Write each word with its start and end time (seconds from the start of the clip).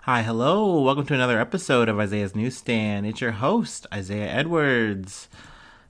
Hi, 0.00 0.22
hello. 0.22 0.80
Welcome 0.80 1.06
to 1.06 1.14
another 1.14 1.38
episode 1.38 1.88
of 1.88 2.00
Isaiah's 2.00 2.34
Newsstand. 2.34 3.06
It's 3.06 3.20
your 3.20 3.30
host, 3.30 3.86
Isaiah 3.94 4.26
Edwards. 4.26 5.28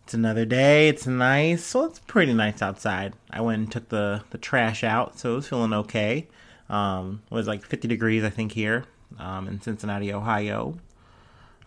It's 0.03 0.13
another 0.13 0.45
day. 0.45 0.89
It's 0.91 1.07
nice. 1.07 1.75
Well, 1.75 1.87
it's 1.87 2.01
pretty 2.01 2.35
nice 2.35 2.61
outside. 2.61 3.15
I 3.31 3.41
went 3.41 3.63
and 3.63 3.73
took 3.73 3.89
the, 3.89 4.23
the 4.29 4.39
trash 4.39 4.85
out, 4.85 5.19
so 5.19 5.33
it 5.33 5.37
was 5.37 5.49
feeling 5.49 5.73
okay. 5.73 6.29
Um, 6.69 7.23
it 7.31 7.35
was 7.35 7.47
like 7.47 7.63
50 7.63 7.89
degrees, 7.89 8.23
I 8.23 8.29
think, 8.29 8.53
here 8.53 8.85
um, 9.19 9.49
in 9.49 9.63
Cincinnati, 9.63 10.13
Ohio. 10.13 10.77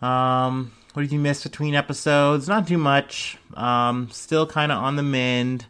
Um, 0.04 0.72
what 0.94 1.02
did 1.02 1.12
you 1.12 1.20
miss 1.20 1.42
between 1.42 1.74
episodes? 1.74 2.48
Not 2.48 2.68
too 2.68 2.78
much. 2.78 3.40
Um, 3.56 4.10
still 4.12 4.46
kind 4.46 4.72
of 4.72 4.84
on 4.84 4.98
the 4.98 5.04
mend. 5.04 5.66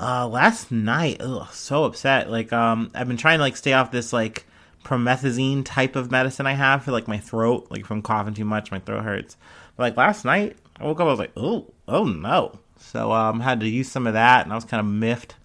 Uh, 0.00 0.26
last 0.26 0.72
night, 0.72 1.18
ugh, 1.20 1.48
so 1.52 1.84
upset. 1.84 2.30
Like, 2.30 2.52
um, 2.52 2.90
I've 2.94 3.08
been 3.08 3.16
trying 3.16 3.38
to 3.38 3.42
like 3.42 3.56
stay 3.56 3.72
off 3.72 3.90
this 3.90 4.12
like 4.12 4.46
promethazine 4.84 5.62
type 5.64 5.96
of 5.96 6.10
medicine 6.10 6.46
I 6.46 6.54
have 6.54 6.84
for 6.84 6.92
like 6.92 7.08
my 7.08 7.18
throat. 7.18 7.68
Like 7.70 7.82
if 7.82 7.90
I'm 7.90 8.02
coughing 8.02 8.34
too 8.34 8.44
much, 8.44 8.70
my 8.70 8.78
throat 8.80 9.04
hurts. 9.04 9.36
But 9.76 9.84
like 9.84 9.96
last 9.96 10.24
night, 10.24 10.56
I 10.78 10.84
woke 10.84 11.00
up, 11.00 11.06
I 11.06 11.10
was 11.10 11.18
like, 11.18 11.32
oh, 11.36 11.72
oh 11.88 12.04
no. 12.04 12.58
So 12.76 13.12
um, 13.12 13.40
had 13.40 13.60
to 13.60 13.68
use 13.68 13.90
some 13.90 14.06
of 14.06 14.14
that, 14.14 14.44
and 14.44 14.52
I 14.52 14.56
was 14.56 14.64
kind 14.64 14.80
of 14.80 14.86
miffed. 14.86 15.36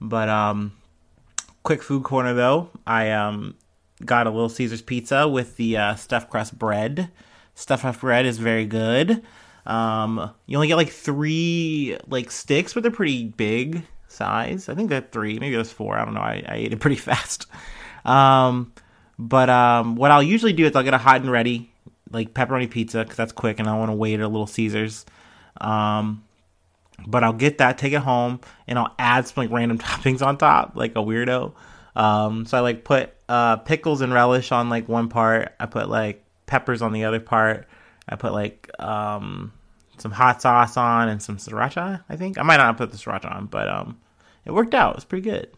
But 0.00 0.28
um, 0.28 0.72
quick 1.62 1.82
food 1.82 2.02
corner 2.02 2.34
though, 2.34 2.70
I 2.86 3.10
um 3.10 3.54
got 4.04 4.26
a 4.26 4.30
Little 4.30 4.48
Caesars 4.48 4.82
pizza 4.82 5.28
with 5.28 5.56
the 5.56 5.76
uh, 5.76 5.94
stuffed 5.94 6.30
crust 6.30 6.58
bread. 6.58 7.10
Stuffed 7.54 7.82
crust 7.82 8.00
bread 8.00 8.26
is 8.26 8.38
very 8.38 8.66
good. 8.66 9.22
Um, 9.66 10.32
you 10.46 10.56
only 10.56 10.68
get 10.68 10.76
like 10.76 10.90
three 10.90 11.96
like 12.08 12.30
sticks, 12.30 12.74
but 12.74 12.82
they're 12.82 12.92
pretty 12.92 13.24
big 13.24 13.86
size. 14.08 14.68
I 14.68 14.74
think 14.74 14.90
they're 14.90 15.00
three, 15.00 15.38
maybe 15.38 15.54
there's 15.54 15.72
four. 15.72 15.98
I 15.98 16.04
don't 16.04 16.14
know. 16.14 16.20
I, 16.20 16.42
I 16.46 16.54
ate 16.56 16.72
it 16.72 16.80
pretty 16.80 16.96
fast. 16.96 17.46
Um, 18.04 18.72
but 19.18 19.50
um, 19.50 19.96
what 19.96 20.10
I'll 20.10 20.22
usually 20.22 20.52
do 20.52 20.66
is 20.66 20.74
I'll 20.74 20.82
get 20.82 20.94
a 20.94 20.98
hot 20.98 21.20
and 21.20 21.30
ready 21.30 21.70
like 22.10 22.34
pepperoni 22.34 22.68
pizza 22.70 23.02
because 23.02 23.16
that's 23.16 23.32
quick 23.32 23.58
and 23.60 23.68
I 23.68 23.78
want 23.78 23.90
to 23.90 23.94
wait 23.94 24.14
at 24.14 24.20
a 24.20 24.28
Little 24.28 24.46
Caesars. 24.46 25.06
Um, 25.60 26.24
but 27.06 27.24
I'll 27.24 27.32
get 27.32 27.58
that, 27.58 27.78
take 27.78 27.92
it 27.92 28.00
home, 28.00 28.40
and 28.66 28.78
I'll 28.78 28.94
add 28.98 29.26
some 29.26 29.44
like 29.44 29.50
random 29.50 29.78
toppings 29.78 30.24
on 30.24 30.38
top, 30.38 30.72
like 30.74 30.92
a 30.92 31.00
weirdo. 31.00 31.52
Um, 31.96 32.46
so 32.46 32.58
I 32.58 32.60
like 32.60 32.84
put 32.84 33.12
uh, 33.28 33.56
pickles 33.56 34.00
and 34.00 34.12
relish 34.12 34.52
on 34.52 34.68
like 34.68 34.88
one 34.88 35.08
part. 35.08 35.54
I 35.58 35.66
put 35.66 35.88
like 35.88 36.24
peppers 36.46 36.82
on 36.82 36.92
the 36.92 37.04
other 37.04 37.20
part. 37.20 37.66
I 38.10 38.16
put 38.16 38.32
like 38.32 38.70
um, 38.80 39.52
some 39.98 40.10
hot 40.10 40.42
sauce 40.42 40.76
on 40.76 41.08
and 41.08 41.22
some 41.22 41.36
sriracha. 41.36 42.02
I 42.08 42.16
think 42.16 42.38
I 42.38 42.42
might 42.42 42.56
not 42.56 42.76
put 42.76 42.90
the 42.90 42.96
sriracha 42.96 43.34
on, 43.34 43.46
but 43.46 43.68
um, 43.68 43.98
it 44.44 44.52
worked 44.52 44.74
out. 44.74 44.92
It 44.92 44.96
was 44.96 45.04
pretty 45.04 45.30
good. 45.30 45.50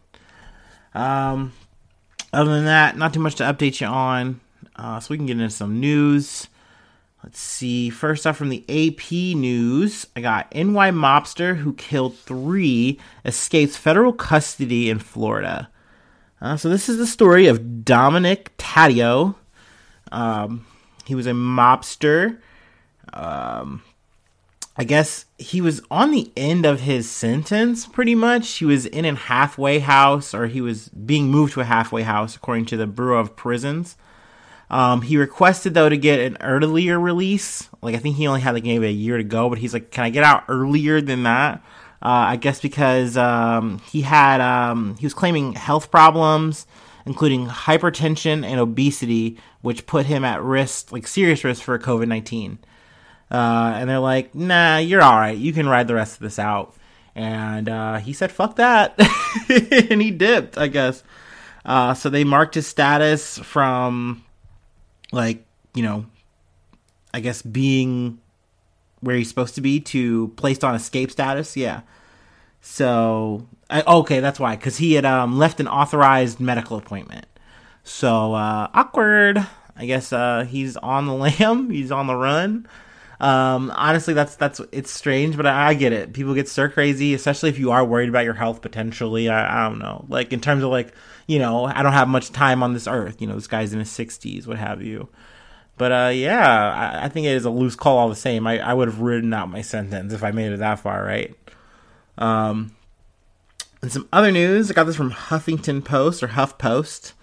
Um, 0.93 1.53
other 2.31 2.51
than 2.51 2.65
that, 2.65 2.97
not 2.97 3.13
too 3.13 3.19
much 3.19 3.35
to 3.35 3.43
update 3.43 3.81
you 3.81 3.87
on. 3.87 4.39
Uh, 4.75 4.99
so 4.99 5.11
we 5.11 5.17
can 5.17 5.25
get 5.25 5.37
into 5.37 5.49
some 5.49 5.79
news. 5.79 6.47
Let's 7.23 7.39
see. 7.39 7.89
First 7.89 8.27
off, 8.27 8.37
from 8.37 8.49
the 8.49 8.63
AP 8.67 9.35
news, 9.37 10.07
I 10.15 10.21
got 10.21 10.53
NY 10.53 10.91
mobster 10.91 11.55
who 11.55 11.73
killed 11.73 12.17
three 12.17 12.99
escapes 13.23 13.77
federal 13.77 14.11
custody 14.11 14.89
in 14.89 14.99
Florida. 14.99 15.69
Uh, 16.41 16.57
so 16.57 16.67
this 16.67 16.89
is 16.89 16.97
the 16.97 17.07
story 17.07 17.47
of 17.47 17.85
Dominic 17.85 18.55
Taddeo. 18.57 19.35
Um, 20.11 20.65
he 21.05 21.15
was 21.15 21.27
a 21.27 21.31
mobster. 21.31 22.39
Um, 23.11 23.83
I 24.75 24.83
guess 24.83 25.25
he 25.37 25.61
was 25.61 25.81
on 25.91 26.11
the 26.11 26.31
end 26.35 26.65
of 26.65 26.81
his 26.81 27.09
sentence 27.09 27.85
pretty 27.85 28.15
much. 28.15 28.49
He 28.55 28.65
was 28.65 28.85
in 28.87 29.05
a 29.05 29.13
halfway 29.13 29.79
house, 29.79 30.33
or 30.33 30.47
he 30.47 30.61
was 30.61 30.89
being 30.89 31.29
moved 31.29 31.53
to 31.53 31.61
a 31.61 31.65
halfway 31.65 32.01
house, 32.01 32.35
according 32.35 32.65
to 32.67 32.77
the 32.77 32.87
Bureau 32.87 33.19
of 33.19 33.35
Prisons. 33.35 33.97
Um, 34.71 35.03
he 35.03 35.17
requested 35.17 35.75
though 35.75 35.89
to 35.89 35.97
get 35.97 36.19
an 36.19 36.37
earlier 36.41 36.99
release. 36.99 37.69
Like 37.83 37.93
I 37.93 37.99
think 37.99 38.15
he 38.15 38.25
only 38.25 38.41
had 38.41 38.55
like 38.55 38.63
maybe 38.63 38.87
a 38.87 38.91
year 38.91 39.17
to 39.17 39.23
go, 39.23 39.47
but 39.47 39.59
he's 39.59 39.73
like, 39.73 39.91
"Can 39.91 40.03
I 40.05 40.09
get 40.09 40.23
out 40.23 40.45
earlier 40.47 40.99
than 41.01 41.23
that?" 41.23 41.61
Uh, 42.01 42.33
I 42.33 42.35
guess 42.37 42.59
because 42.59 43.15
um, 43.15 43.79
he 43.91 44.01
had 44.01 44.41
um, 44.41 44.97
he 44.97 45.05
was 45.05 45.13
claiming 45.13 45.53
health 45.53 45.91
problems, 45.91 46.65
including 47.05 47.47
hypertension 47.47 48.45
and 48.45 48.59
obesity, 48.59 49.37
which 49.61 49.85
put 49.85 50.05
him 50.05 50.23
at 50.23 50.41
risk, 50.41 50.91
like 50.91 51.07
serious 51.07 51.43
risk 51.43 51.63
for 51.63 51.77
COVID 51.79 52.07
nineteen. 52.07 52.59
Uh, 53.31 53.73
and 53.75 53.89
they're 53.89 53.99
like, 53.99 54.35
"Nah, 54.35 54.77
you're 54.77 55.01
all 55.01 55.17
right. 55.19 55.37
You 55.37 55.53
can 55.53 55.67
ride 55.67 55.87
the 55.87 55.95
rest 55.95 56.15
of 56.15 56.19
this 56.19 56.39
out." 56.39 56.75
And 57.15 57.69
uh, 57.69 57.97
he 57.97 58.13
said, 58.13 58.31
"Fuck 58.31 58.57
that," 58.57 58.95
and 59.89 60.01
he 60.01 60.11
dipped. 60.11 60.57
I 60.57 60.67
guess. 60.67 61.03
Uh, 61.65 61.93
so 61.93 62.09
they 62.09 62.23
marked 62.23 62.55
his 62.55 62.67
status 62.67 63.37
from 63.39 64.23
like 65.13 65.45
you 65.73 65.83
know 65.83 66.05
i 67.13 67.19
guess 67.19 67.41
being 67.41 68.19
where 68.99 69.15
he's 69.15 69.29
supposed 69.29 69.55
to 69.55 69.61
be 69.61 69.79
to 69.79 70.29
placed 70.29 70.63
on 70.63 70.75
escape 70.75 71.11
status 71.11 71.55
yeah 71.55 71.81
so 72.65 73.45
I, 73.69 73.83
okay 73.83 74.19
that's 74.19 74.39
why 74.39 74.55
because 74.55 74.77
he 74.77 74.93
had 74.93 75.05
um, 75.05 75.37
left 75.37 75.59
an 75.59 75.67
authorized 75.67 76.39
medical 76.39 76.77
appointment 76.77 77.25
so 77.83 78.33
uh, 78.33 78.69
awkward 78.73 79.45
i 79.75 79.85
guess 79.85 80.11
uh, 80.11 80.45
he's 80.47 80.77
on 80.77 81.05
the 81.05 81.13
lam 81.39 81.69
he's 81.69 81.91
on 81.91 82.07
the 82.07 82.15
run 82.15 82.67
um, 83.19 83.71
honestly 83.75 84.13
that's 84.13 84.35
that's 84.35 84.59
it's 84.71 84.91
strange 84.91 85.37
but 85.37 85.45
I, 85.45 85.69
I, 85.69 85.73
get 85.75 85.93
it 85.93 86.13
people 86.13 86.33
get 86.33 86.49
stir 86.49 86.69
crazy 86.69 87.13
especially 87.13 87.49
if 87.49 87.59
you 87.59 87.71
are 87.71 87.85
worried 87.85 88.09
about 88.09 88.25
your 88.25 88.33
health 88.33 88.61
potentially 88.61 89.29
I, 89.29 89.65
I 89.65 89.69
don't 89.69 89.79
know 89.79 90.05
like 90.09 90.33
in 90.33 90.41
terms 90.41 90.63
of 90.63 90.71
like 90.71 90.93
you 91.27 91.39
know, 91.39 91.65
I 91.65 91.83
don't 91.83 91.93
have 91.93 92.07
much 92.07 92.31
time 92.31 92.63
on 92.63 92.73
this 92.73 92.87
earth. 92.87 93.21
You 93.21 93.27
know, 93.27 93.35
this 93.35 93.47
guy's 93.47 93.73
in 93.73 93.79
his 93.79 93.89
60s, 93.89 94.47
what 94.47 94.57
have 94.57 94.81
you. 94.81 95.09
But 95.77 95.91
uh, 95.91 96.11
yeah, 96.13 96.71
I, 96.73 97.05
I, 97.05 97.09
think 97.09 97.25
it 97.25 97.35
is 97.35 97.45
a 97.45 97.49
loose 97.49 97.75
call 97.75 97.97
all 97.97 98.09
the 98.09 98.15
same. 98.15 98.45
I, 98.45 98.59
I 98.59 98.73
would 98.73 98.87
have 98.87 98.99
written 98.99 99.33
out 99.33 99.49
my 99.49 99.61
sentence 99.61 100.13
if 100.13 100.23
I 100.23 100.31
made 100.31 100.51
it 100.51 100.59
that 100.59 100.79
far, 100.79 101.03
right? 101.03 101.33
Um, 102.17 102.75
and 103.81 103.91
some 103.91 104.07
other 104.13 104.31
news. 104.31 104.71
I 104.71 104.73
got 104.73 104.85
this 104.85 104.95
from 104.95 105.11
Huffington 105.11 105.83
Post 105.83 106.23
or 106.23 106.27
Huff 106.27 106.57
Post. 106.57 107.13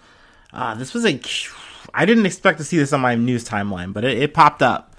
Uh, 0.53 0.75
this 0.75 0.93
was 0.93 1.05
a. 1.05 1.19
I 1.93 2.05
didn't 2.05 2.25
expect 2.25 2.59
to 2.59 2.63
see 2.63 2.77
this 2.77 2.93
on 2.93 3.01
my 3.01 3.15
news 3.15 3.43
timeline, 3.43 3.93
but 3.93 4.03
it, 4.03 4.17
it 4.21 4.33
popped 4.33 4.61
up. 4.61 4.95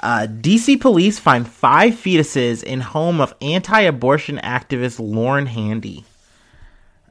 Uh, 0.00 0.26
DC 0.28 0.80
police 0.80 1.18
find 1.18 1.48
five 1.48 1.94
fetuses 1.94 2.62
in 2.62 2.80
home 2.80 3.20
of 3.20 3.34
anti-abortion 3.40 4.38
activist 4.38 4.98
Lauren 4.98 5.46
Handy. 5.46 6.04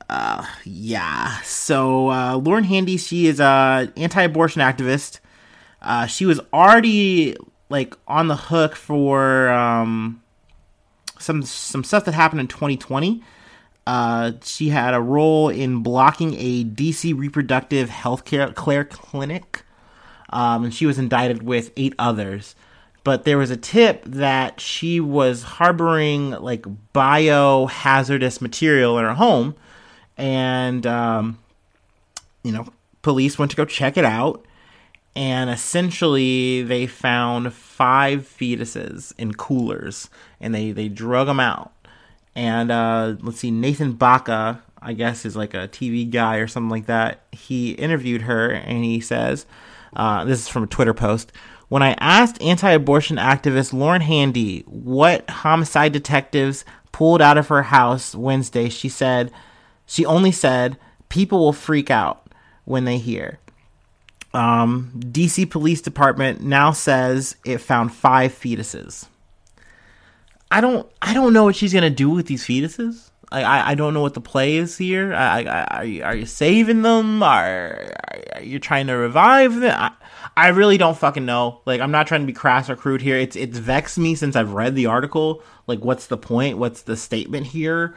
Uh, 0.09 0.45
yeah. 0.63 1.39
So 1.41 2.11
uh, 2.11 2.35
Lauren 2.35 2.65
Handy, 2.65 2.97
she 2.97 3.25
is 3.27 3.39
a 3.39 3.91
anti-abortion 3.97 4.61
activist. 4.61 5.19
Uh, 5.81 6.05
she 6.05 6.25
was 6.25 6.39
already 6.53 7.35
like 7.69 7.95
on 8.07 8.27
the 8.27 8.35
hook 8.35 8.75
for 8.75 9.49
um, 9.49 10.21
some 11.23 11.43
some 11.43 11.83
stuff 11.83 12.05
that 12.05 12.13
happened 12.13 12.41
in 12.41 12.47
2020. 12.47 13.23
Uh, 13.85 14.31
she 14.43 14.69
had 14.69 14.93
a 14.93 15.01
role 15.01 15.49
in 15.49 15.83
blocking 15.83 16.35
a 16.35 16.63
DC 16.63 17.17
reproductive 17.17 17.89
health 17.89 18.23
care 18.25 18.85
clinic, 18.85 19.63
um, 20.29 20.63
and 20.63 20.73
she 20.73 20.85
was 20.85 20.97
indicted 20.97 21.43
with 21.43 21.71
eight 21.75 21.93
others. 21.99 22.55
But 23.03 23.25
there 23.25 23.37
was 23.37 23.51
a 23.51 23.57
tip 23.57 24.03
that 24.05 24.61
she 24.61 25.01
was 25.01 25.43
harboring 25.43 26.31
like 26.31 26.65
biohazardous 26.93 28.39
material 28.39 28.97
in 28.97 29.03
her 29.03 29.15
home, 29.15 29.55
and 30.17 30.87
um, 30.87 31.39
you 32.43 32.53
know, 32.53 32.67
police 33.01 33.37
went 33.37 33.51
to 33.51 33.57
go 33.57 33.65
check 33.65 33.97
it 33.97 34.05
out, 34.05 34.45
and 35.15 35.49
essentially 35.49 36.63
they 36.63 36.87
found 36.87 37.53
five 37.53 38.21
fetuses 38.21 39.13
in 39.17 39.33
coolers, 39.33 40.09
and 40.43 40.53
they 40.53 40.71
they 40.71 40.89
drug 40.89 41.27
him 41.27 41.39
out. 41.39 41.71
And 42.35 42.71
uh, 42.71 43.15
let's 43.21 43.39
see, 43.39 43.51
Nathan 43.51 43.93
Baca, 43.93 44.61
I 44.81 44.93
guess, 44.93 45.25
is 45.25 45.35
like 45.35 45.53
a 45.53 45.67
TV 45.67 46.09
guy 46.09 46.37
or 46.37 46.47
something 46.47 46.69
like 46.69 46.87
that. 46.87 47.21
He 47.31 47.71
interviewed 47.71 48.23
her, 48.23 48.49
and 48.49 48.83
he 48.83 48.99
says, 48.99 49.45
uh, 49.95 50.25
"This 50.25 50.41
is 50.41 50.47
from 50.47 50.63
a 50.63 50.67
Twitter 50.67 50.93
post." 50.93 51.31
When 51.69 51.81
I 51.81 51.95
asked 51.99 52.41
anti 52.41 52.69
abortion 52.69 53.17
activist 53.17 53.73
Lauren 53.73 54.01
Handy 54.01 54.61
what 54.67 55.27
homicide 55.29 55.93
detectives 55.93 56.65
pulled 56.91 57.21
out 57.21 57.37
of 57.37 57.47
her 57.47 57.63
house 57.63 58.13
Wednesday, 58.13 58.69
she 58.69 58.89
said, 58.89 59.31
she 59.85 60.05
only 60.05 60.31
said 60.31 60.77
people 61.09 61.39
will 61.39 61.53
freak 61.53 61.89
out 61.89 62.27
when 62.65 62.85
they 62.85 62.97
hear. 62.97 63.39
Um, 64.33 64.91
DC 64.95 65.49
Police 65.49 65.81
Department 65.81 66.41
now 66.41 66.71
says 66.71 67.35
it 67.45 67.59
found 67.59 67.93
five 67.93 68.31
fetuses. 68.33 69.07
I 70.53 70.61
don't 70.61 70.87
I 71.01 71.15
don't 71.15 71.33
know 71.33 71.45
what 71.45 71.55
she's 71.55 71.73
gonna 71.73 71.89
do 71.89 72.11
with 72.11 72.27
these 72.27 72.45
fetuses. 72.45 73.09
I, 73.31 73.71
I, 73.71 73.73
don't 73.73 73.95
know 73.95 74.01
what 74.01 74.13
the 74.13 74.21
play 74.21 74.57
is 74.57 74.77
here. 74.77 75.11
I, 75.11 75.41
I, 75.41 75.63
are, 75.63 75.85
you, 75.85 76.03
are 76.03 76.15
you 76.15 76.27
saving 76.27 76.83
them? 76.83 77.23
Are, 77.23 77.91
are 78.35 78.43
you 78.43 78.59
trying 78.59 78.85
to 78.85 78.93
revive 78.93 79.55
them? 79.55 79.75
I, 79.75 79.91
I 80.37 80.49
really 80.49 80.77
don't 80.77 80.95
fucking 80.95 81.25
know. 81.25 81.61
Like, 81.65 81.81
I'm 81.81 81.89
not 81.89 82.05
trying 82.05 82.21
to 82.21 82.27
be 82.27 82.33
crass 82.33 82.69
or 82.69 82.75
crude 82.75 83.01
here. 83.01 83.17
It's 83.17 83.35
it's 83.35 83.57
vexed 83.57 83.97
me 83.97 84.13
since 84.13 84.35
I've 84.35 84.53
read 84.53 84.75
the 84.75 84.85
article. 84.85 85.41
Like, 85.65 85.79
what's 85.79 86.05
the 86.05 86.17
point? 86.17 86.59
What's 86.59 86.83
the 86.83 86.95
statement 86.95 87.47
here? 87.47 87.95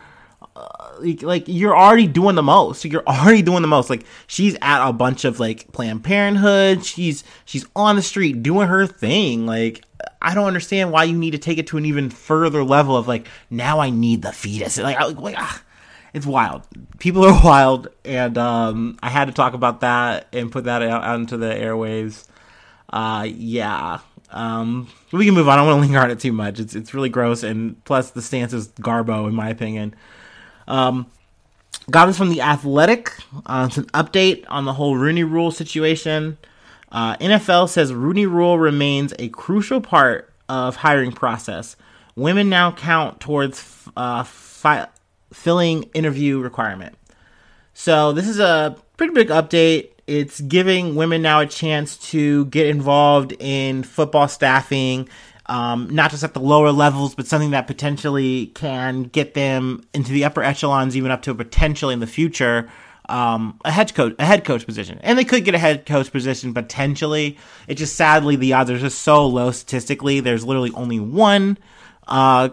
Uh, 0.55 0.95
like, 1.01 1.23
like 1.23 1.45
you're 1.49 1.77
already 1.77 2.07
doing 2.07 2.35
the 2.35 2.43
most. 2.43 2.87
You're 2.87 3.07
already 3.07 3.43
doing 3.43 3.61
the 3.61 3.69
most. 3.69 3.91
Like 3.91 4.07
she's 4.27 4.57
at 4.63 4.89
a 4.89 4.93
bunch 4.95 5.27
of 5.27 5.39
like 5.39 5.71
Planned 5.73 6.03
Parenthood. 6.03 6.83
She's 6.83 7.25
she's 7.45 7.67
on 7.77 7.97
the 7.97 8.03
street 8.03 8.43
doing 8.43 8.69
her 8.69 8.87
thing. 8.87 9.45
Like 9.45 9.83
I 10.21 10.35
don't 10.35 10.47
understand 10.47 10.93
why 10.93 11.05
you 11.05 11.17
need 11.17 11.33
to 11.33 11.39
take 11.39 11.59
it 11.59 11.69
to 11.69 11.77
an 11.77 11.87
even 11.87 12.11
further 12.11 12.65
level 12.65 12.97
of 12.97 13.09
like 13.09 13.29
now 13.51 13.81
I 13.81 13.91
need 13.91 14.23
the 14.23 14.33
fetus. 14.33 14.79
Like, 14.79 14.97
I, 14.97 15.07
like 15.07 15.37
ah, 15.39 15.63
it's 16.13 16.27
wild. 16.27 16.63
People 16.99 17.25
are 17.25 17.41
wild, 17.45 17.89
and 18.05 18.37
um, 18.39 18.99
I 19.03 19.11
had 19.11 19.27
to 19.27 19.33
talk 19.33 19.55
about 19.55 19.81
that 19.81 20.27
and 20.33 20.51
put 20.51 20.65
that 20.65 20.83
out, 20.83 21.05
out 21.05 21.21
into 21.21 21.37
the 21.37 21.47
airwaves. 21.47 22.27
Uh, 22.91 23.27
yeah. 23.29 24.01
Um, 24.31 24.89
we 25.13 25.25
can 25.25 25.35
move 25.35 25.49
on. 25.49 25.55
I 25.55 25.57
don't 25.63 25.67
want 25.67 25.77
to 25.77 25.81
linger 25.83 26.01
on 26.01 26.11
it 26.11 26.21
too 26.21 26.33
much. 26.33 26.59
It's 26.59 26.75
it's 26.75 26.95
really 26.95 27.09
gross, 27.09 27.43
and 27.43 27.83
plus 27.85 28.11
the 28.11 28.23
stance 28.23 28.53
is 28.53 28.69
garbo 28.69 29.29
in 29.29 29.35
my 29.35 29.49
opinion. 29.49 29.95
Um, 30.67 31.11
got 31.91 32.07
this 32.07 32.19
from 32.19 32.31
the 32.31 32.41
Athletic. 32.41 33.13
Uh, 33.45 33.67
it's 33.69 33.79
an 33.79 33.87
update 33.87 34.45
on 34.49 34.65
the 34.65 34.73
whole 34.73 34.97
Rooney 34.97 35.25
Rule 35.25 35.51
situation. 35.51 36.39
Uh, 36.97 37.15
NFL 37.19 37.69
says 37.69 37.93
Rooney 37.93 38.25
Rule 38.25 38.59
remains 38.59 39.13
a 39.19 39.29
crucial 39.29 39.83
part 39.83 40.33
of 40.49 40.77
hiring 40.77 41.13
process. 41.13 41.77
Women 42.15 42.49
now 42.49 42.73
count 42.73 43.21
towards 43.21 43.87
uh, 43.99 44.23
fi- 44.23 44.89
filling 45.31 45.83
interview 45.93 46.41
requirement. 46.41 46.97
So 47.75 48.13
this 48.13 48.27
is 48.27 48.41
a 48.41 48.77
pretty 48.97 49.13
big 49.13 49.29
update. 49.29 49.91
It's 50.07 50.41
giving 50.41 50.95
women 50.95 51.21
now 51.21 51.41
a 51.41 51.47
chance 51.47 51.99
to 52.13 52.47
get 52.47 52.67
involved 52.67 53.35
in 53.41 53.83
football 53.83 54.27
staffing 54.27 55.07
um, 55.49 55.89
not 55.91 56.11
just 56.11 56.25
at 56.25 56.35
the 56.35 56.41
lower 56.41 56.73
levels, 56.73 57.15
but 57.15 57.27
something 57.27 57.53
that 57.53 57.67
potentially 57.67 58.47
can 58.49 59.05
get 59.05 59.35
them 59.35 59.87
into 59.95 60.13
the 60.13 60.25
upper 60.25 60.43
echelons, 60.43 60.97
even 60.97 61.11
up 61.11 61.23
to 61.23 61.35
potentially 61.35 61.95
in 61.95 62.01
the 62.01 62.07
future. 62.07 62.69
Um, 63.09 63.61
a 63.65 63.71
head 63.71 63.95
coach, 63.95 64.15
a 64.19 64.25
head 64.25 64.45
coach 64.45 64.67
position, 64.67 64.99
and 65.03 65.17
they 65.17 65.25
could 65.25 65.45
get 65.45 65.55
a 65.55 65.59
head 65.59 65.87
coach 65.87 66.11
position 66.11 66.53
potentially. 66.53 67.39
It 67.69 67.77
just 67.77 67.95
sadly 67.95 68.35
the 68.35 68.53
odds 68.55 68.71
are 68.71 68.79
just 68.79 69.01
so 69.03 69.27
low 69.27 69.53
statistically. 69.53 70.21
There's 70.21 70.45
literally 70.45 70.73
only 70.75 70.99
one, 70.99 71.57
uh, 72.09 72.49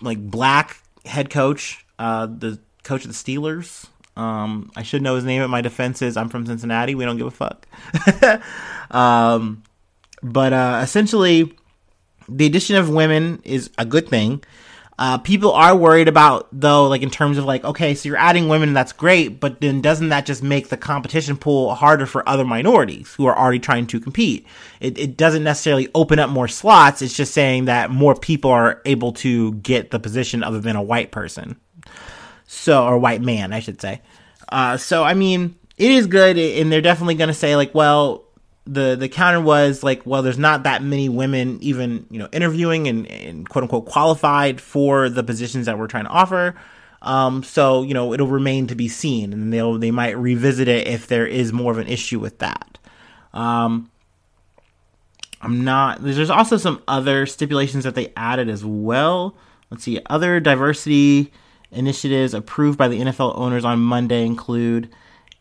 like 0.00 0.18
black 0.18 0.78
head 1.04 1.30
coach, 1.30 1.86
uh, 2.00 2.26
the 2.26 2.58
coach 2.82 3.04
of 3.04 3.08
the 3.08 3.14
Steelers. 3.14 3.86
Um, 4.16 4.70
I 4.74 4.82
should 4.82 5.02
know 5.02 5.14
his 5.14 5.24
name. 5.24 5.42
At 5.42 5.50
my 5.50 5.60
defense 5.60 6.02
is 6.02 6.16
I'm 6.16 6.30
from 6.30 6.46
Cincinnati. 6.46 6.94
We 6.94 7.04
don't 7.04 7.18
give 7.18 7.26
a 7.26 7.30
fuck. 7.30 7.66
um, 8.90 9.62
but 10.22 10.52
uh, 10.52 10.80
essentially, 10.82 11.54
the 12.28 12.46
addition 12.46 12.76
of 12.76 12.88
women 12.88 13.40
is 13.44 13.70
a 13.78 13.84
good 13.84 14.08
thing. 14.08 14.42
Uh, 14.98 15.18
people 15.18 15.52
are 15.52 15.76
worried 15.76 16.08
about 16.08 16.48
though, 16.52 16.86
like 16.88 17.02
in 17.02 17.10
terms 17.10 17.36
of 17.36 17.44
like, 17.44 17.62
okay, 17.64 17.94
so 17.94 18.08
you're 18.08 18.16
adding 18.16 18.48
women, 18.48 18.72
that's 18.72 18.92
great, 18.92 19.40
but 19.40 19.60
then 19.60 19.82
doesn't 19.82 20.08
that 20.08 20.24
just 20.24 20.42
make 20.42 20.68
the 20.68 20.76
competition 20.76 21.36
pool 21.36 21.74
harder 21.74 22.06
for 22.06 22.26
other 22.26 22.44
minorities 22.44 23.12
who 23.14 23.26
are 23.26 23.36
already 23.36 23.58
trying 23.58 23.86
to 23.88 24.00
compete? 24.00 24.46
It, 24.80 24.96
it 24.96 25.16
doesn't 25.16 25.44
necessarily 25.44 25.88
open 25.94 26.18
up 26.18 26.30
more 26.30 26.48
slots. 26.48 27.02
It's 27.02 27.16
just 27.16 27.34
saying 27.34 27.66
that 27.66 27.90
more 27.90 28.14
people 28.14 28.50
are 28.50 28.80
able 28.86 29.12
to 29.14 29.52
get 29.54 29.90
the 29.90 29.98
position 29.98 30.42
other 30.42 30.60
than 30.60 30.76
a 30.76 30.82
white 30.82 31.10
person. 31.10 31.60
So, 32.46 32.86
or 32.86 32.98
white 32.98 33.20
man, 33.20 33.52
I 33.52 33.60
should 33.60 33.80
say. 33.80 34.00
Uh, 34.48 34.78
so 34.78 35.02
I 35.02 35.12
mean, 35.12 35.56
it 35.76 35.90
is 35.90 36.06
good, 36.06 36.38
and 36.38 36.72
they're 36.72 36.80
definitely 36.80 37.16
going 37.16 37.28
to 37.28 37.34
say 37.34 37.54
like, 37.56 37.74
well, 37.74 38.25
the 38.66 38.96
the 38.96 39.08
counter 39.08 39.40
was 39.40 39.82
like, 39.82 40.04
well, 40.04 40.22
there's 40.22 40.38
not 40.38 40.64
that 40.64 40.82
many 40.82 41.08
women 41.08 41.58
even 41.60 42.06
you 42.10 42.18
know 42.18 42.28
interviewing 42.32 42.88
and, 42.88 43.06
and 43.06 43.48
quote 43.48 43.62
unquote 43.62 43.86
qualified 43.86 44.60
for 44.60 45.08
the 45.08 45.22
positions 45.22 45.66
that 45.66 45.78
we're 45.78 45.86
trying 45.86 46.04
to 46.04 46.10
offer. 46.10 46.54
Um, 47.02 47.44
so 47.44 47.82
you 47.82 47.94
know 47.94 48.12
it'll 48.12 48.26
remain 48.26 48.66
to 48.66 48.74
be 48.74 48.88
seen, 48.88 49.32
and 49.32 49.52
they'll 49.52 49.78
they 49.78 49.90
might 49.90 50.18
revisit 50.18 50.68
it 50.68 50.88
if 50.88 51.06
there 51.06 51.26
is 51.26 51.52
more 51.52 51.72
of 51.72 51.78
an 51.78 51.86
issue 51.86 52.18
with 52.18 52.38
that. 52.38 52.78
Um, 53.32 53.90
I'm 55.40 55.64
not. 55.64 56.02
There's 56.02 56.30
also 56.30 56.56
some 56.56 56.82
other 56.88 57.26
stipulations 57.26 57.84
that 57.84 57.94
they 57.94 58.12
added 58.16 58.48
as 58.48 58.64
well. 58.64 59.36
Let's 59.70 59.84
see. 59.84 60.00
Other 60.06 60.40
diversity 60.40 61.32
initiatives 61.70 62.34
approved 62.34 62.78
by 62.78 62.88
the 62.88 63.00
NFL 63.00 63.38
owners 63.38 63.64
on 63.64 63.78
Monday 63.78 64.24
include 64.24 64.88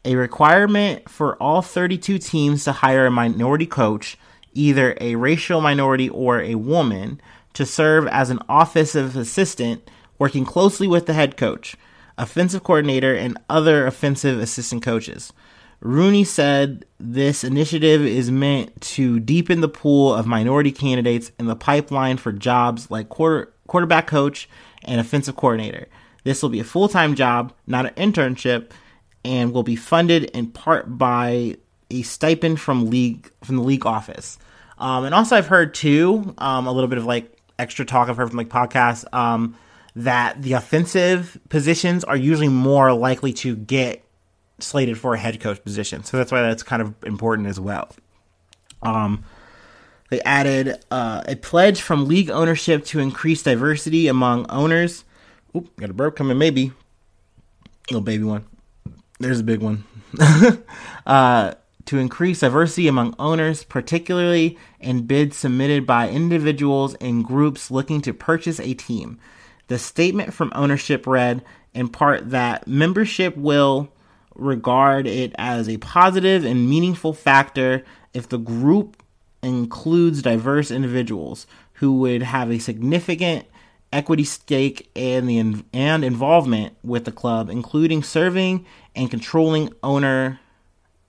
a 0.05 0.15
requirement 0.15 1.09
for 1.09 1.35
all 1.41 1.61
32 1.61 2.19
teams 2.19 2.63
to 2.63 2.71
hire 2.71 3.07
a 3.07 3.11
minority 3.11 3.65
coach, 3.65 4.17
either 4.53 4.95
a 5.01 5.15
racial 5.15 5.59
minority 5.59 6.07
or 6.07 6.39
a 6.41 6.55
woman, 6.55 7.19
to 7.53 7.65
serve 7.65 8.07
as 8.07 8.29
an 8.29 8.39
offensive 8.47 9.17
assistant 9.17 9.89
working 10.17 10.45
closely 10.45 10.87
with 10.87 11.07
the 11.07 11.13
head 11.13 11.35
coach, 11.35 11.75
offensive 12.17 12.63
coordinator, 12.63 13.15
and 13.15 13.37
other 13.49 13.85
offensive 13.85 14.39
assistant 14.39 14.83
coaches. 14.83 15.33
Rooney 15.81 16.23
said 16.23 16.85
this 16.99 17.43
initiative 17.43 18.01
is 18.01 18.31
meant 18.31 18.79
to 18.81 19.19
deepen 19.19 19.61
the 19.61 19.67
pool 19.67 20.13
of 20.13 20.25
minority 20.25 20.71
candidates 20.71 21.31
in 21.37 21.47
the 21.47 21.55
pipeline 21.55 22.17
for 22.17 22.31
jobs 22.31 22.89
like 22.89 23.09
quarter, 23.09 23.53
quarterback 23.67 24.07
coach 24.07 24.47
and 24.83 25.01
offensive 25.01 25.35
coordinator. 25.35 25.87
This 26.23 26.41
will 26.41 26.49
be 26.49 26.59
a 26.59 26.63
full 26.63 26.87
time 26.87 27.15
job, 27.15 27.53
not 27.67 27.85
an 27.85 28.11
internship, 28.11 28.71
and 29.25 29.51
will 29.53 29.63
be 29.63 29.75
funded 29.75 30.25
in 30.25 30.47
part 30.47 30.97
by 30.97 31.57
a 31.89 32.03
stipend 32.03 32.61
from 32.61 32.89
league 32.89 33.29
from 33.43 33.57
the 33.57 33.63
league 33.63 33.85
office. 33.85 34.37
Um, 34.77 35.03
and 35.05 35.15
also, 35.15 35.35
I've 35.35 35.47
heard 35.47 35.73
too 35.73 36.33
um, 36.37 36.67
a 36.67 36.71
little 36.71 36.87
bit 36.87 36.97
of 36.97 37.05
like 37.05 37.35
extra 37.57 37.85
talk 37.85 38.07
I've 38.07 38.17
heard 38.17 38.29
from 38.29 38.37
like 38.37 38.49
podcasts 38.49 39.11
um, 39.13 39.57
that 39.95 40.41
the 40.41 40.53
offensive 40.53 41.37
positions 41.49 42.03
are 42.03 42.15
usually 42.15 42.49
more 42.49 42.93
likely 42.93 43.33
to 43.33 43.55
get 43.55 44.03
slated 44.59 44.97
for 44.97 45.15
a 45.15 45.17
head 45.17 45.39
coach 45.39 45.63
position. 45.63 46.03
So 46.03 46.17
that's 46.17 46.31
why 46.31 46.41
that's 46.41 46.63
kind 46.63 46.81
of 46.81 46.93
important 47.03 47.47
as 47.47 47.59
well. 47.59 47.89
Um, 48.83 49.23
they 50.09 50.21
added 50.21 50.83
uh, 50.91 51.23
a 51.27 51.35
pledge 51.35 51.81
from 51.81 52.07
league 52.07 52.29
ownership 52.29 52.85
to 52.85 52.99
increase 52.99 53.41
diversity 53.41 54.07
among 54.07 54.45
owners. 54.51 55.03
Oop, 55.55 55.75
got 55.77 55.89
a 55.89 55.93
burp 55.93 56.15
coming, 56.15 56.37
maybe. 56.37 56.73
Little 57.89 58.01
baby 58.01 58.23
one. 58.23 58.45
There's 59.25 59.39
a 59.39 59.43
big 59.43 59.61
one. 59.61 59.83
uh, 61.07 61.55
to 61.85 61.97
increase 61.97 62.41
diversity 62.41 62.87
among 62.87 63.15
owners, 63.17 63.63
particularly 63.63 64.55
in 64.79 65.07
bids 65.07 65.35
submitted 65.35 65.87
by 65.87 66.09
individuals 66.09 66.93
and 67.01 67.25
groups 67.25 67.71
looking 67.71 68.01
to 68.01 68.13
purchase 68.13 68.59
a 68.59 68.75
team. 68.75 69.17
The 69.67 69.79
statement 69.79 70.31
from 70.35 70.51
ownership 70.53 71.07
read, 71.07 71.43
in 71.73 71.89
part, 71.89 72.29
that 72.29 72.67
membership 72.67 73.35
will 73.35 73.89
regard 74.35 75.07
it 75.07 75.33
as 75.39 75.67
a 75.67 75.77
positive 75.77 76.45
and 76.45 76.69
meaningful 76.69 77.13
factor 77.13 77.83
if 78.13 78.29
the 78.29 78.37
group 78.37 79.01
includes 79.41 80.21
diverse 80.21 80.69
individuals 80.69 81.47
who 81.73 81.97
would 81.97 82.21
have 82.21 82.51
a 82.51 82.59
significant 82.59 83.47
equity 83.95 84.25
stake 84.25 84.89
and 84.95 85.29
the 85.29 85.63
and 85.73 86.03
involvement 86.03 86.75
with 86.83 87.05
the 87.05 87.11
club, 87.11 87.49
including 87.49 88.03
serving 88.03 88.65
and 88.95 89.09
controlling 89.09 89.73
owner 89.81 90.39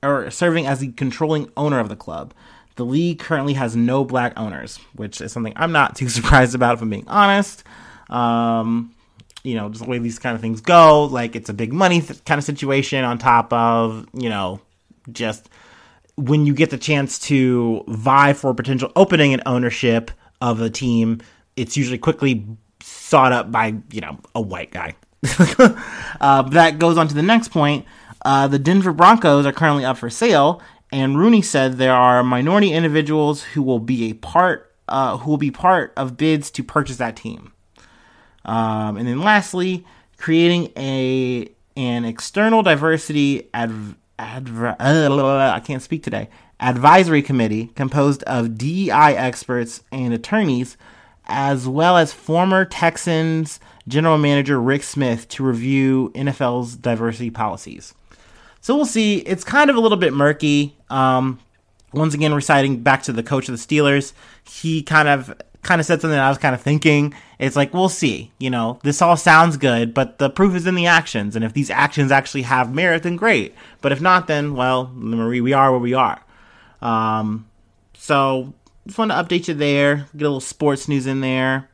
or 0.03 0.31
serving 0.31 0.67
as 0.67 0.79
the 0.79 0.93
controlling 0.93 1.51
owner 1.57 1.81
of 1.81 1.89
the 1.89 1.97
club. 1.97 2.33
The 2.77 2.85
league 2.85 3.19
currently 3.19 3.55
has 3.55 3.75
no 3.75 4.05
black 4.05 4.35
owners, 4.39 4.79
which 4.95 5.21
is 5.21 5.33
something 5.33 5.53
I'm 5.57 5.73
not 5.73 5.97
too 5.97 6.09
surprised 6.09 6.55
about, 6.55 6.75
if 6.75 6.83
I'm 6.83 6.89
being 6.89 7.09
honest. 7.09 7.65
Um, 8.09 8.95
you 9.43 9.57
know, 9.57 9.69
just 9.69 9.83
the 9.83 9.91
way 9.91 9.99
these 9.99 10.21
kind 10.21 10.35
of 10.37 10.41
things 10.41 10.61
go, 10.61 11.05
like 11.05 11.35
it's 11.35 11.49
a 11.49 11.55
big 11.55 11.73
money 11.73 12.01
th- 12.01 12.25
kind 12.25 12.39
of 12.39 12.45
situation 12.45 13.05
on 13.05 13.19
top 13.19 13.53
of, 13.53 14.07
you 14.13 14.29
know, 14.29 14.61
just 15.11 15.49
when 16.17 16.47
you 16.47 16.55
get 16.55 16.71
the 16.71 16.79
chance 16.79 17.19
to 17.19 17.85
vie 17.89 18.33
for 18.33 18.55
potential 18.55 18.93
opening 18.95 19.33
and 19.33 19.43
ownership 19.45 20.11
of 20.41 20.61
a 20.61 20.71
team, 20.71 21.21
it's 21.57 21.77
usually 21.77 21.99
quickly 21.99 22.47
sought 23.07 23.33
up 23.33 23.53
by, 23.53 23.75
you 23.93 24.01
know, 24.01 24.19
a 24.35 24.41
white 24.41 24.71
guy. 24.71 24.97
uh, 26.21 26.43
that 26.43 26.79
goes 26.79 26.99
on 26.99 27.09
to 27.09 27.15
the 27.15 27.23
next 27.23 27.49
point. 27.49 27.85
Uh, 28.25 28.49
the 28.49 28.59
Denver 28.59 28.93
Broncos 28.93 29.47
are 29.47 29.53
currently 29.53 29.85
up 29.85 29.99
for 29.99 30.11
sale, 30.11 30.61
and 30.91 31.19
Rooney 31.19 31.43
said 31.43 31.79
there 31.79 31.95
are 31.95 32.25
minority 32.25 32.73
individuals 32.73 33.43
who 33.43 33.63
will 33.63 33.79
be 33.79 34.11
a 34.11 34.15
part, 34.15 34.75
uh, 34.89 35.19
who 35.19 35.31
will 35.31 35.39
be 35.39 35.51
part 35.51 35.93
of 35.97 36.17
bids 36.17 36.51
to 36.53 36.65
purchase 36.65 36.97
that 36.97 37.17
team. 37.17 37.53
Um, 38.45 38.97
and 38.97 39.07
then 39.07 39.21
lastly, 39.21 39.85
creating 40.19 40.73
a 40.77 41.49
an 41.77 42.05
external 42.05 42.63
diversity 42.63 43.51
adv- 43.53 43.97
adv- 44.19 44.77
uh, 44.81 45.53
I 45.55 45.61
can't 45.61 45.83
speak 45.83 46.03
today 46.03 46.29
advisory 46.59 47.23
committee 47.23 47.67
composed 47.75 48.23
of 48.25 48.57
DEI 48.57 49.15
experts 49.17 49.83
and 49.93 50.15
attorneys, 50.15 50.77
as 51.27 51.67
well 51.67 51.97
as 51.97 52.13
former 52.13 52.65
Texans 52.65 53.61
general 53.89 54.19
manager 54.19 54.61
Rick 54.61 54.83
Smith 54.83 55.29
to 55.29 55.45
review 55.45 56.11
NFL's 56.15 56.77
diversity 56.77 57.31
policies. 57.31 57.95
So 58.61 58.75
we'll 58.75 58.85
see. 58.85 59.19
It's 59.19 59.45
kind 59.45 59.71
of 59.71 59.77
a 59.77 59.81
little 59.81 59.99
bit 59.99 60.13
murky. 60.13 60.77
Um, 60.91 61.39
once 61.93 62.15
again, 62.15 62.35
reciting 62.35 62.83
back 62.83 63.03
to 63.05 63.13
the 63.13 63.23
coach 63.23 63.49
of 63.49 63.57
the 63.57 63.65
Steelers, 63.65 64.13
he 64.45 64.83
kind 64.83 65.09
of 65.09 65.35
kind 65.63 65.81
of 65.81 65.87
said 65.87 66.01
something 66.01 66.19
I 66.19 66.29
was 66.29 66.39
kind 66.39 66.55
of 66.55 66.63
thinking. 66.63 67.13
It's 67.39 67.57
like, 67.57 67.75
we'll 67.75 67.89
see. 67.89 68.31
You 68.39 68.51
know, 68.51 68.79
this 68.83 69.03
all 69.03 69.17
sounds 69.17 69.57
good, 69.57 69.93
but 69.93 70.19
the 70.19 70.31
proof 70.31 70.55
is 70.55 70.67
in 70.67 70.75
the 70.75 70.87
actions. 70.87 71.37
And 71.37 71.45
if 71.45 71.53
these 71.53 71.71
actions 71.71 72.11
actually 72.11 72.43
have 72.43 72.75
merit, 72.75 73.03
then 73.03 73.17
great. 73.17 73.55
But 73.83 73.93
if 73.93 74.01
not, 74.01 74.27
then, 74.27 74.55
well, 74.55 74.91
Marie, 74.95 75.41
we 75.41 75.53
are 75.53 75.71
where 75.71 75.81
we 75.81 75.95
are. 75.95 76.21
Um, 76.81 77.47
so, 77.95 78.55
just 78.87 78.99
want 78.99 79.11
to 79.11 79.17
update 79.17 79.49
you 79.49 79.55
there. 79.55 79.97
Get 79.97 80.23
a 80.23 80.29
little 80.29 80.41
sports 80.41 80.89
news 80.89 81.07
in 81.07 81.21
there. 81.21 81.69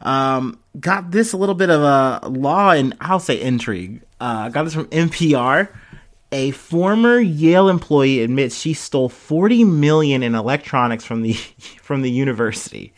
Um, 0.00 0.58
got 0.78 1.10
this 1.10 1.32
a 1.32 1.36
little 1.36 1.54
bit 1.54 1.70
of 1.70 1.80
a 1.80 2.28
law 2.28 2.70
and 2.70 2.94
I'll 3.00 3.20
say 3.20 3.40
intrigue. 3.40 4.02
Uh, 4.20 4.50
got 4.50 4.64
this 4.64 4.74
from 4.74 4.86
NPR. 4.86 5.68
A 6.30 6.50
former 6.50 7.18
Yale 7.18 7.68
employee 7.68 8.22
admits 8.22 8.58
she 8.58 8.74
stole 8.74 9.08
40 9.08 9.64
million 9.64 10.22
in 10.22 10.34
electronics 10.34 11.04
from 11.04 11.22
the 11.22 11.32
from 11.82 12.02
the 12.02 12.10
university. 12.10 12.92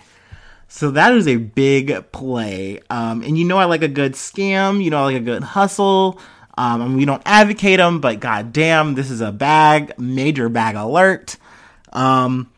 So 0.68 0.90
that 0.92 1.12
is 1.12 1.28
a 1.28 1.36
big 1.36 2.10
play. 2.12 2.80
Um, 2.90 3.22
and 3.22 3.38
you 3.38 3.44
know 3.44 3.58
I 3.58 3.66
like 3.66 3.82
a 3.82 3.88
good 3.88 4.14
scam. 4.14 4.82
You 4.82 4.90
know 4.90 4.98
I 4.98 5.04
like 5.04 5.16
a 5.16 5.20
good 5.20 5.42
hustle. 5.42 6.18
Um, 6.58 6.80
and 6.80 6.96
we 6.96 7.04
don't 7.04 7.22
advocate 7.26 7.76
them, 7.76 8.00
but 8.00 8.18
goddamn, 8.18 8.94
this 8.94 9.10
is 9.10 9.20
a 9.20 9.30
bag, 9.30 9.92
major 9.98 10.48
bag 10.48 10.74
alert. 10.74 11.36
Um, 11.92 12.50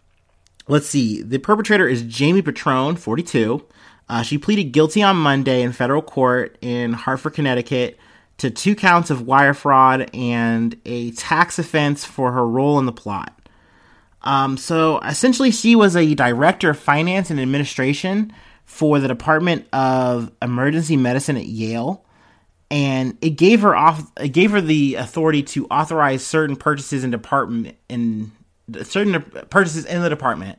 let's 0.69 0.87
see. 0.87 1.23
The 1.23 1.39
perpetrator 1.39 1.89
is 1.89 2.03
Jamie 2.03 2.43
Petrone, 2.43 2.97
42. 2.97 3.65
Uh, 4.09 4.23
she 4.23 4.39
pleaded 4.39 4.73
guilty 4.73 5.03
on 5.03 5.17
Monday 5.17 5.63
in 5.63 5.73
federal 5.73 6.03
court 6.03 6.57
in 6.61 6.93
Hartford, 6.93 7.35
Connecticut, 7.35 7.99
to 8.39 8.51
two 8.51 8.75
counts 8.75 9.11
of 9.11 9.23
wire 9.23 9.55
fraud 9.55 10.11
and 10.15 10.81
a 10.87 11.11
tax 11.13 11.59
offense 11.59 12.05
for 12.05 12.33
her 12.33 12.47
role 12.47 12.79
in 12.79 12.87
the 12.87 12.93
plot. 12.93 13.35
Um, 14.23 14.57
so 14.57 14.99
essentially, 15.01 15.51
she 15.51 15.77
was 15.77 15.97
a 15.97 16.15
director 16.15 16.71
of 16.71 16.79
finance 16.79 17.31
and 17.31 17.41
administration 17.41 18.33
for 18.65 18.99
the 18.99 19.09
Department 19.09 19.67
of 19.73 20.31
Emergency 20.43 20.97
Medicine 20.97 21.37
at 21.37 21.47
Yale, 21.47 22.05
and 22.71 23.17
it 23.21 23.31
gave 23.31 23.63
her 23.63 23.75
off 23.75 24.11
it 24.21 24.29
gave 24.29 24.51
her 24.51 24.61
the 24.61 24.97
authority 24.97 25.43
to 25.43 25.67
authorize 25.67 26.25
certain 26.25 26.57
purchases 26.57 27.05
in 27.05 27.11
department 27.11 27.77
in 27.89 28.33
certain 28.83 29.21
purchases 29.51 29.85
in 29.85 30.03
the 30.03 30.09
department, 30.09 30.59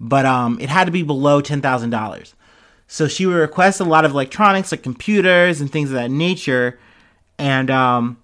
but 0.00 0.26
um, 0.26 0.58
it 0.60 0.68
had 0.68 0.84
to 0.84 0.90
be 0.92 1.02
below 1.02 1.40
ten 1.40 1.60
thousand 1.60 1.90
dollars. 1.90 2.34
So 2.86 3.06
she 3.06 3.26
would 3.26 3.34
request 3.34 3.80
a 3.80 3.84
lot 3.84 4.04
of 4.04 4.12
electronics 4.12 4.72
like 4.72 4.82
computers 4.82 5.60
and 5.60 5.70
things 5.70 5.90
of 5.90 5.94
that 5.94 6.10
nature 6.10 6.78
and 7.38 7.70
um, 7.70 8.16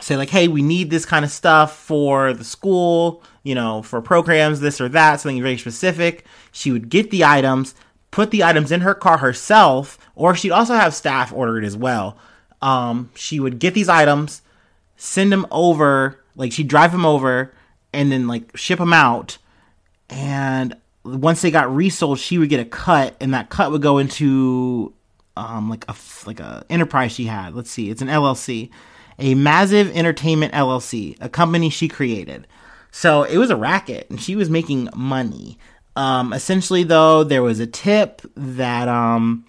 say 0.00 0.16
like, 0.16 0.30
hey, 0.30 0.48
we 0.48 0.62
need 0.62 0.88
this 0.88 1.04
kind 1.04 1.24
of 1.24 1.30
stuff 1.30 1.76
for 1.76 2.32
the 2.32 2.44
school, 2.44 3.22
you 3.42 3.54
know, 3.54 3.82
for 3.82 4.00
programs, 4.00 4.60
this 4.60 4.80
or 4.80 4.88
that, 4.88 5.20
something 5.20 5.42
very 5.42 5.58
specific. 5.58 6.24
She 6.50 6.70
would 6.72 6.88
get 6.88 7.10
the 7.10 7.24
items, 7.24 7.74
put 8.10 8.30
the 8.30 8.42
items 8.42 8.72
in 8.72 8.80
her 8.80 8.94
car 8.94 9.18
herself, 9.18 9.98
or 10.14 10.34
she'd 10.34 10.50
also 10.52 10.74
have 10.74 10.94
staff 10.94 11.30
order 11.32 11.58
it 11.58 11.64
as 11.64 11.76
well. 11.76 12.16
Um, 12.62 13.10
she 13.14 13.40
would 13.40 13.58
get 13.58 13.74
these 13.74 13.88
items, 13.90 14.40
send 14.96 15.30
them 15.30 15.46
over, 15.50 16.18
like 16.34 16.52
she'd 16.52 16.68
drive 16.68 16.92
them 16.92 17.04
over, 17.04 17.52
and 17.92 18.10
then 18.10 18.26
like 18.26 18.56
ship 18.56 18.78
them 18.78 18.92
out. 18.92 19.38
And 20.08 20.76
once 21.04 21.42
they 21.42 21.50
got 21.50 21.74
resold, 21.74 22.18
she 22.18 22.38
would 22.38 22.48
get 22.48 22.60
a 22.60 22.64
cut, 22.64 23.16
and 23.20 23.34
that 23.34 23.50
cut 23.50 23.70
would 23.70 23.82
go 23.82 23.98
into 23.98 24.92
um, 25.36 25.70
like 25.70 25.84
a 25.88 25.94
like 26.26 26.40
a 26.40 26.64
enterprise 26.70 27.12
she 27.12 27.24
had. 27.24 27.54
Let's 27.54 27.70
see, 27.70 27.90
it's 27.90 28.02
an 28.02 28.08
LLC, 28.08 28.70
a 29.18 29.34
Maziv 29.34 29.92
Entertainment 29.94 30.52
LLC, 30.52 31.16
a 31.20 31.28
company 31.28 31.70
she 31.70 31.88
created. 31.88 32.46
So 32.90 33.22
it 33.22 33.38
was 33.38 33.50
a 33.50 33.56
racket, 33.56 34.08
and 34.10 34.20
she 34.20 34.36
was 34.36 34.50
making 34.50 34.88
money. 34.94 35.58
Um, 35.96 36.32
essentially, 36.32 36.84
though, 36.84 37.24
there 37.24 37.42
was 37.42 37.58
a 37.58 37.66
tip 37.66 38.22
that 38.36 38.88
um, 38.88 39.46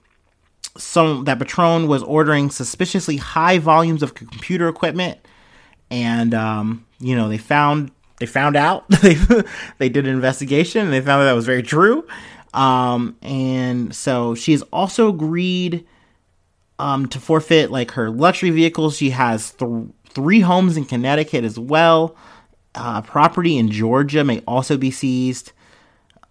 some 0.77 1.25
that 1.25 1.39
Petrone 1.39 1.88
was 1.88 2.03
ordering 2.03 2.50
suspiciously 2.50 3.17
high 3.17 3.59
volumes 3.59 4.01
of 4.01 4.13
computer 4.13 4.67
equipment, 4.67 5.19
and 5.91 6.33
um, 6.33 6.85
you 7.00 7.15
know 7.15 7.27
they 7.27 7.38
found 7.38 7.91
they 8.24 8.27
found 8.27 8.56
out 8.56 8.88
they 9.01 9.15
they 9.80 9.89
did 9.89 10.08
an 10.08 10.13
investigation 10.13 10.86
and 10.86 10.94
they 10.94 11.01
found 11.01 11.22
that 11.22 11.25
that 11.25 11.36
was 11.36 11.46
very 11.46 11.62
true. 11.62 12.08
Um, 12.53 13.18
and 13.22 13.94
so 13.94 14.34
she 14.34 14.53
has 14.53 14.62
also 14.72 15.10
agreed 15.10 15.86
um, 16.80 17.08
to 17.08 17.20
forfeit 17.20 17.70
like 17.70 17.92
her 17.92 18.10
luxury 18.10 18.51
vehicles. 18.51 18.96
She 18.96 19.10
has 19.10 19.51
th- 19.51 19.88
three 20.08 20.39
homes 20.39 20.77
in 20.77 20.86
Connecticut 20.86 21.44
as 21.44 21.60
well. 21.60 22.15
Uh, 22.75 23.01
property 23.01 23.58
in 23.58 23.70
Georgia 23.70 24.24
may 24.24 24.39
also 24.48 24.77
be 24.77 24.89
seized. 24.89 25.51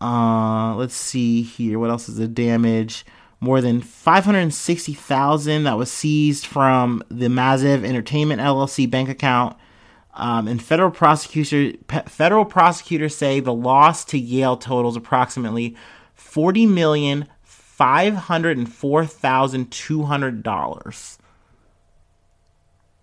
Uh, 0.01 0.75
let's 0.77 0.95
see 0.95 1.43
here. 1.43 1.79
What 1.79 1.91
else 1.91 2.09
is 2.09 2.17
the 2.17 2.27
damage? 2.27 3.05
More 3.39 3.61
than 3.61 3.83
560,000 3.83 5.65
that 5.65 5.77
was 5.77 5.93
seized 5.93 6.47
from 6.47 7.03
the 7.11 7.27
Maziv 7.27 7.85
Entertainment 7.85 8.41
LLC 8.41 8.89
bank 8.89 9.11
account. 9.11 9.57
Um, 10.14 10.47
and 10.47 10.62
federal 10.62 10.90
prosecutor 10.90 11.78
federal 12.07 12.45
prosecutors 12.45 13.16
say 13.16 13.40
the 13.40 13.54
loss 13.54 14.04
to 14.07 14.19
Yale 14.19 14.59
totals 14.59 14.95
approximately 14.95 15.75
forty 16.14 16.66
million 16.66 17.28
five 17.42 18.14
hundred 18.14 18.59
and 18.59 18.71
four 18.73 19.07
thousand 19.07 19.71
two 19.71 20.02
hundred 20.02 20.42
dollars. 20.42 21.19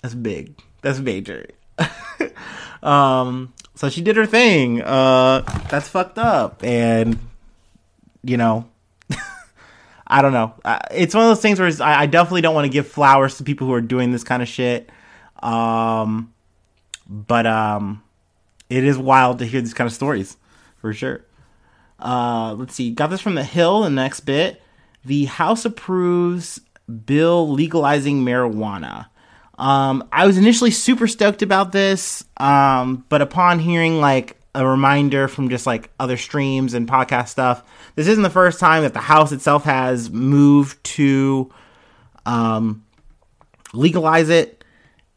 That's 0.01 0.15
big. 0.15 0.61
That's 0.81 0.99
major. 0.99 1.47
um, 2.83 3.53
so 3.75 3.89
she 3.89 4.01
did 4.01 4.15
her 4.15 4.25
thing. 4.25 4.81
Uh, 4.81 5.41
that's 5.69 5.87
fucked 5.87 6.17
up, 6.17 6.63
and 6.63 7.17
you 8.23 8.37
know, 8.37 8.69
I 10.07 10.21
don't 10.21 10.33
know. 10.33 10.53
It's 10.91 11.15
one 11.15 11.23
of 11.23 11.29
those 11.29 11.41
things 11.41 11.59
where 11.59 11.71
I, 11.81 12.05
definitely 12.05 12.41
don't 12.41 12.55
want 12.55 12.65
to 12.65 12.69
give 12.69 12.87
flowers 12.87 13.37
to 13.37 13.43
people 13.43 13.67
who 13.67 13.73
are 13.73 13.81
doing 13.81 14.11
this 14.11 14.23
kind 14.23 14.41
of 14.41 14.47
shit. 14.47 14.89
Um, 15.41 16.33
but 17.09 17.47
um, 17.47 18.03
it 18.69 18.83
is 18.83 18.97
wild 18.97 19.39
to 19.39 19.45
hear 19.45 19.61
these 19.61 19.73
kind 19.73 19.87
of 19.87 19.93
stories, 19.93 20.37
for 20.77 20.93
sure. 20.93 21.25
Uh, 21.99 22.53
let's 22.53 22.75
see. 22.75 22.91
Got 22.91 23.07
this 23.07 23.19
from 23.19 23.35
the 23.35 23.43
Hill. 23.43 23.81
The 23.81 23.89
next 23.89 24.21
bit, 24.21 24.61
the 25.03 25.25
House 25.25 25.65
approves 25.65 26.61
bill 27.05 27.49
legalizing 27.49 28.23
marijuana. 28.23 29.07
Um, 29.57 30.07
I 30.11 30.25
was 30.25 30.37
initially 30.37 30.71
super 30.71 31.07
stoked 31.07 31.41
about 31.41 31.73
this, 31.73 32.23
um, 32.37 33.03
but 33.09 33.21
upon 33.21 33.59
hearing 33.59 33.99
like 33.99 34.37
a 34.55 34.65
reminder 34.65 35.27
from 35.27 35.49
just 35.49 35.67
like 35.67 35.91
other 35.99 36.15
streams 36.15 36.73
and 36.73 36.87
podcast 36.87 37.27
stuff, 37.27 37.63
this 37.95 38.07
isn't 38.07 38.23
the 38.23 38.29
first 38.29 38.59
time 38.59 38.83
that 38.83 38.93
the 38.93 38.99
House 38.99 39.31
itself 39.31 39.65
has 39.65 40.09
moved 40.09 40.81
to 40.83 41.51
um, 42.25 42.85
legalize 43.73 44.29
it 44.29 44.58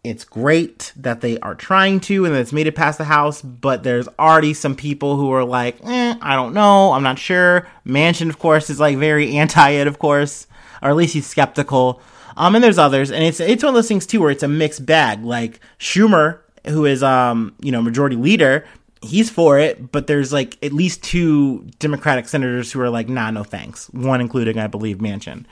it's 0.05 0.25
great 0.25 0.93
that 0.97 1.21
they 1.21 1.39
are 1.41 1.55
trying 1.55 2.01
to 2.01 2.25
and 2.25 2.35
that 2.35 2.41
it's 2.41 2.53
made 2.53 2.67
it 2.67 2.75
past 2.75 2.99
the 2.99 3.05
house, 3.05 3.41
but 3.41 3.85
there's 3.85 4.09
already 4.19 4.53
some 4.53 4.75
people 4.75 5.17
who 5.17 5.31
are 5.31 5.45
like, 5.45 5.77
eh, 5.85 6.17
I 6.21 6.35
don't 6.35 6.55
know, 6.55 6.93
I'm 6.93 7.05
not 7.05 7.21
sure. 7.21 7.69
Manchin, 7.87 8.29
of 8.29 8.39
course, 8.39 8.69
is 8.69 8.81
like 8.81 8.97
very 8.97 9.37
anti 9.37 9.71
it, 9.71 9.87
of 9.87 10.01
course, 10.01 10.49
or 10.83 10.91
at 10.91 10.97
least 10.97 11.15
he's 11.15 11.27
skeptical. 11.27 12.01
Um, 12.37 12.55
and 12.55 12.65
there's 12.65 12.79
others, 12.79 13.11
and 13.11 13.23
it's 13.23 13.41
it's 13.41 13.63
one 13.63 13.71
of 13.71 13.75
those 13.75 13.89
things 13.89 14.07
too 14.07 14.21
where 14.21 14.31
it's 14.31 14.43
a 14.43 14.49
mixed 14.49 14.87
bag. 14.87 15.23
Like 15.23 15.61
Schumer, 15.79 16.39
who 16.67 16.85
is 16.87 17.03
um 17.03 17.55
you 17.61 17.71
know 17.71 17.83
majority 17.83 18.17
leader, 18.17 18.65
he's 19.03 19.29
for 19.29 19.59
it, 19.59 19.93
but 19.93 20.07
there's 20.07 20.33
like 20.33 20.57
at 20.65 20.73
least 20.73 21.03
two 21.03 21.67
Democratic 21.79 22.27
senators 22.27 22.73
who 22.73 22.81
are 22.81 22.91
like, 22.91 23.09
nah, 23.09 23.31
no 23.31 23.45
thanks. 23.45 23.89
One 23.91 24.21
including, 24.21 24.59
I 24.59 24.67
believe, 24.67 24.99
Manchin. 24.99 25.45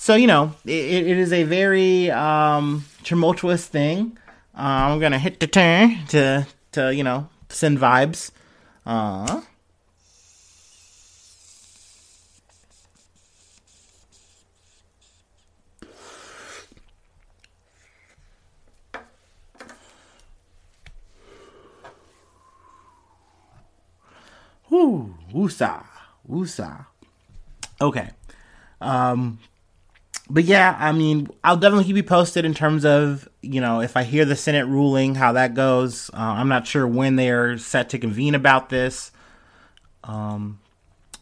So 0.00 0.14
you 0.14 0.28
know, 0.28 0.54
it, 0.64 0.70
it 0.70 1.18
is 1.18 1.32
a 1.32 1.42
very 1.42 2.08
um, 2.10 2.84
tumultuous 3.02 3.66
thing. 3.66 4.16
Uh, 4.56 4.94
I'm 4.94 5.00
gonna 5.00 5.18
hit 5.18 5.40
the 5.40 5.48
turn 5.48 6.06
to 6.08 6.46
to 6.72 6.94
you 6.94 7.02
know 7.02 7.28
send 7.48 7.78
vibes. 7.78 8.30
Uh, 8.86 9.42
Whoo, 24.70 25.14
woosah, 25.32 25.84
woosah. 26.30 26.86
Okay. 27.80 28.10
Um, 28.80 29.38
but 30.30 30.44
yeah, 30.44 30.76
I 30.78 30.92
mean, 30.92 31.28
I'll 31.42 31.56
definitely 31.56 31.84
keep 31.84 31.96
you 31.96 32.02
posted 32.02 32.44
in 32.44 32.54
terms 32.54 32.84
of 32.84 33.28
you 33.42 33.60
know 33.60 33.80
if 33.80 33.96
I 33.96 34.02
hear 34.02 34.24
the 34.24 34.36
Senate 34.36 34.66
ruling, 34.66 35.14
how 35.14 35.32
that 35.32 35.54
goes. 35.54 36.10
Uh, 36.12 36.16
I'm 36.18 36.48
not 36.48 36.66
sure 36.66 36.86
when 36.86 37.16
they 37.16 37.30
are 37.30 37.58
set 37.58 37.90
to 37.90 37.98
convene 37.98 38.34
about 38.34 38.68
this. 38.68 39.10
Um, 40.04 40.60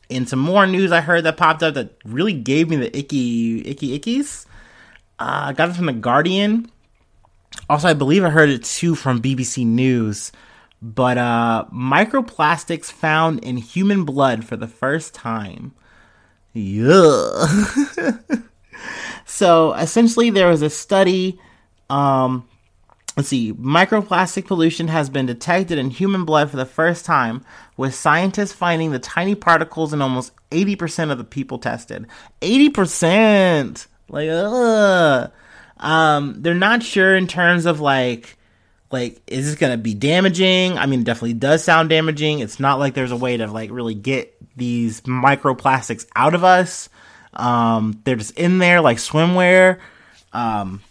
in 0.09 0.27
some 0.27 0.39
more 0.39 0.67
news, 0.67 0.93
I 0.93 1.01
heard 1.01 1.25
that 1.25 1.37
popped 1.37 1.63
up 1.63 1.75
that 1.75 1.97
really 2.05 2.33
gave 2.33 2.69
me 2.69 2.77
the 2.77 2.97
icky, 2.97 3.67
icky, 3.69 3.99
ickies. 3.99 4.47
Uh, 5.19 5.47
I 5.47 5.53
got 5.53 5.71
it 5.71 5.77
from 5.77 5.87
the 5.87 5.93
Guardian. 5.93 6.71
Also, 7.69 7.89
I 7.89 7.95
believe 7.95 8.25
I 8.25 8.31
heard 8.31 8.51
it 8.51 8.65
too 8.65 8.95
from 8.95 9.23
BBC 9.23 9.67
News. 9.67 10.31
But 10.83 11.19
uh, 11.19 11.65
microplastics 11.73 12.93
found 12.93 13.43
in 13.43 13.57
human 13.57 14.05
blood 14.05 14.45
for 14.45 14.57
the 14.57 14.69
first 14.69 15.15
time. 15.15 15.75
Yeah. 16.53 17.47
so 19.37 19.75
essentially, 19.75 20.31
there 20.31 20.49
was 20.49 20.63
a 20.63 20.71
study. 20.71 21.39
Um, 21.91 22.49
let's 23.19 23.29
see. 23.29 23.53
Microplastic 23.53 24.47
pollution 24.47 24.89
has 24.89 25.11
been 25.11 25.27
detected 25.27 25.77
in 25.77 25.91
human 25.91 26.25
blood 26.25 26.51
for 26.51 26.57
the 26.57 26.65
first 26.65 27.05
time, 27.05 27.45
with 27.77 27.95
scientists 27.95 28.55
finding 28.55 28.93
the 28.93 28.99
tiny 28.99 29.35
particles 29.35 29.93
in 29.93 30.01
almost 30.01 30.33
80% 30.53 31.13
of 31.13 31.19
the 31.19 31.25
people 31.25 31.59
tested. 31.59 32.07
80%! 32.41 33.87
Like, 34.09 34.31
ugh. 34.33 35.31
Um, 35.77 36.41
they're 36.41 36.55
not 36.55 36.83
sure 36.83 37.15
in 37.15 37.27
terms 37.27 37.67
of 37.67 37.79
like, 37.79 38.39
like, 38.91 39.21
is 39.27 39.45
this 39.45 39.57
gonna 39.57 39.77
be 39.77 39.93
damaging? 39.93 40.79
I 40.79 40.87
mean, 40.87 41.01
it 41.01 41.05
definitely 41.05 41.35
does 41.35 41.63
sound 41.63 41.91
damaging. 41.91 42.39
It's 42.39 42.59
not 42.59 42.79
like 42.79 42.95
there's 42.95 43.13
a 43.13 43.17
way 43.17 43.37
to 43.37 43.49
like 43.49 43.71
really 43.71 43.95
get 43.95 44.35
these 44.57 45.03
microplastics 45.03 46.07
out 46.17 46.35
of 46.35 46.43
us. 46.43 46.89
Um, 47.37 48.01
they're 48.05 48.17
just 48.17 48.37
in 48.39 48.59
there 48.59 48.81
like 48.81 48.99
swimwear. 48.99 49.79
Um, 50.33 50.83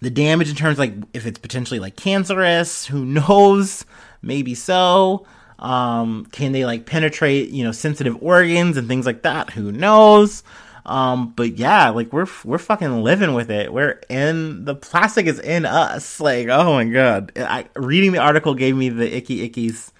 the 0.00 0.10
damage 0.10 0.48
in 0.48 0.56
terms 0.56 0.78
like 0.78 0.94
if 1.12 1.26
it's 1.26 1.38
potentially 1.38 1.80
like 1.80 1.96
cancerous, 1.96 2.86
who 2.86 3.04
knows? 3.04 3.84
Maybe 4.22 4.54
so. 4.54 5.26
Um, 5.58 6.26
can 6.32 6.52
they 6.52 6.64
like 6.64 6.86
penetrate, 6.86 7.50
you 7.50 7.64
know, 7.64 7.72
sensitive 7.72 8.20
organs 8.22 8.76
and 8.76 8.88
things 8.88 9.06
like 9.06 9.22
that? 9.22 9.50
Who 9.50 9.70
knows? 9.70 10.42
Um, 10.84 11.32
but 11.36 11.56
yeah, 11.56 11.90
like 11.90 12.12
we're 12.12 12.26
we're 12.44 12.58
fucking 12.58 13.02
living 13.02 13.34
with 13.34 13.50
it. 13.50 13.72
We're 13.72 14.00
in 14.08 14.64
the 14.64 14.74
plastic 14.74 15.26
is 15.26 15.38
in 15.38 15.64
us. 15.64 16.18
Like, 16.20 16.48
oh 16.48 16.72
my 16.72 16.84
god. 16.84 17.32
I 17.36 17.66
reading 17.76 18.12
the 18.12 18.18
article 18.18 18.54
gave 18.54 18.76
me 18.76 18.88
the 18.88 19.16
icky 19.16 19.48
ickies. 19.48 19.90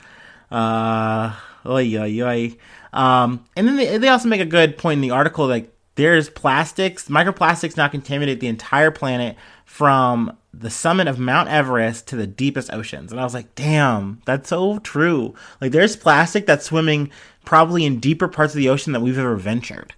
Uh 0.51 1.35
oy, 1.65 1.97
oy, 1.97 2.21
oy. 2.23 2.57
Um, 2.93 3.45
and 3.57 3.67
then 3.67 3.77
they, 3.77 3.99
they 3.99 4.09
also 4.09 4.29
make 4.29 4.41
a 4.41 4.47
good 4.47 4.77
point 4.77 4.99
in 4.99 5.03
the 5.03 5.12
article 5.12 5.47
like 5.47 5.72
there's 5.95 6.31
plastics, 6.31 7.09
microplastics 7.09 7.77
now 7.77 7.89
contaminate 7.89 8.41
the 8.41 8.49
entire 8.49 8.91
planet 8.91 9.37
from 9.65 10.37
the 10.55 10.71
summit 10.71 11.07
of 11.07 11.19
Mount 11.19 11.49
Everest 11.49 12.07
to 12.09 12.17
the 12.17 12.27
deepest 12.27 12.73
oceans. 12.73 13.11
And 13.11 13.21
I 13.21 13.25
was 13.25 13.35
like, 13.35 13.55
damn, 13.55 14.21
that's 14.25 14.49
so 14.49 14.79
true. 14.79 15.35
Like 15.61 15.73
there's 15.73 15.97
plastic 15.97 16.47
that's 16.47 16.67
swimming 16.67 17.11
probably 17.45 17.85
in 17.85 18.01
deeper 18.01 18.29
parts 18.29 18.55
of 18.55 18.59
the 18.59 18.69
ocean 18.69 18.93
that 18.93 19.01
we've 19.01 19.19
ever 19.19 19.37
ventured. 19.37 19.95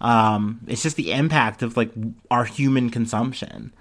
Um, 0.00 0.60
it's 0.66 0.82
just 0.82 0.96
the 0.96 1.12
impact 1.12 1.62
of 1.62 1.76
like 1.76 1.90
our 2.30 2.44
human 2.44 2.90
consumption. 2.90 3.72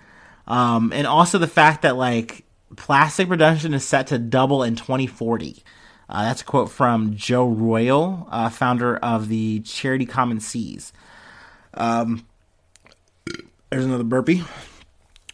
Um, 0.47 0.91
and 0.93 1.07
also 1.07 1.37
the 1.37 1.47
fact 1.47 1.81
that 1.81 1.97
like 1.97 2.45
plastic 2.75 3.27
production 3.27 3.73
is 3.73 3.85
set 3.85 4.07
to 4.07 4.17
double 4.17 4.63
in 4.63 4.75
2040. 4.75 5.63
Uh, 6.07 6.23
that's 6.23 6.41
a 6.41 6.45
quote 6.45 6.69
from 6.69 7.15
Jo 7.15 7.47
Royle, 7.47 8.27
uh, 8.31 8.49
founder 8.49 8.97
of 8.97 9.27
the 9.27 9.61
charity 9.61 10.05
Common 10.05 10.39
Seas. 10.39 10.93
Um, 11.75 12.25
there's 13.69 13.85
another 13.85 14.03
burpee. 14.03 14.43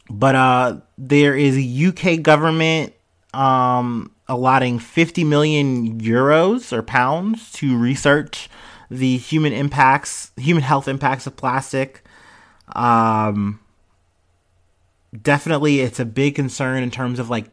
But 0.09 0.35
uh, 0.35 0.77
there 0.97 1.35
is 1.35 1.57
a 1.57 1.87
UK 1.87 2.21
government 2.21 2.93
um, 3.33 4.11
allotting 4.27 4.79
50 4.79 5.23
million 5.23 6.01
euros 6.01 6.73
or 6.73 6.83
pounds 6.83 7.51
to 7.53 7.77
research 7.77 8.49
the 8.89 9.17
human 9.17 9.53
impacts, 9.53 10.31
human 10.35 10.63
health 10.63 10.87
impacts 10.87 11.27
of 11.27 11.37
plastic. 11.37 12.03
Um, 12.75 13.61
definitely, 15.19 15.79
it's 15.79 15.99
a 15.99 16.05
big 16.05 16.35
concern 16.35 16.83
in 16.83 16.91
terms 16.91 17.19
of 17.19 17.29
like 17.29 17.45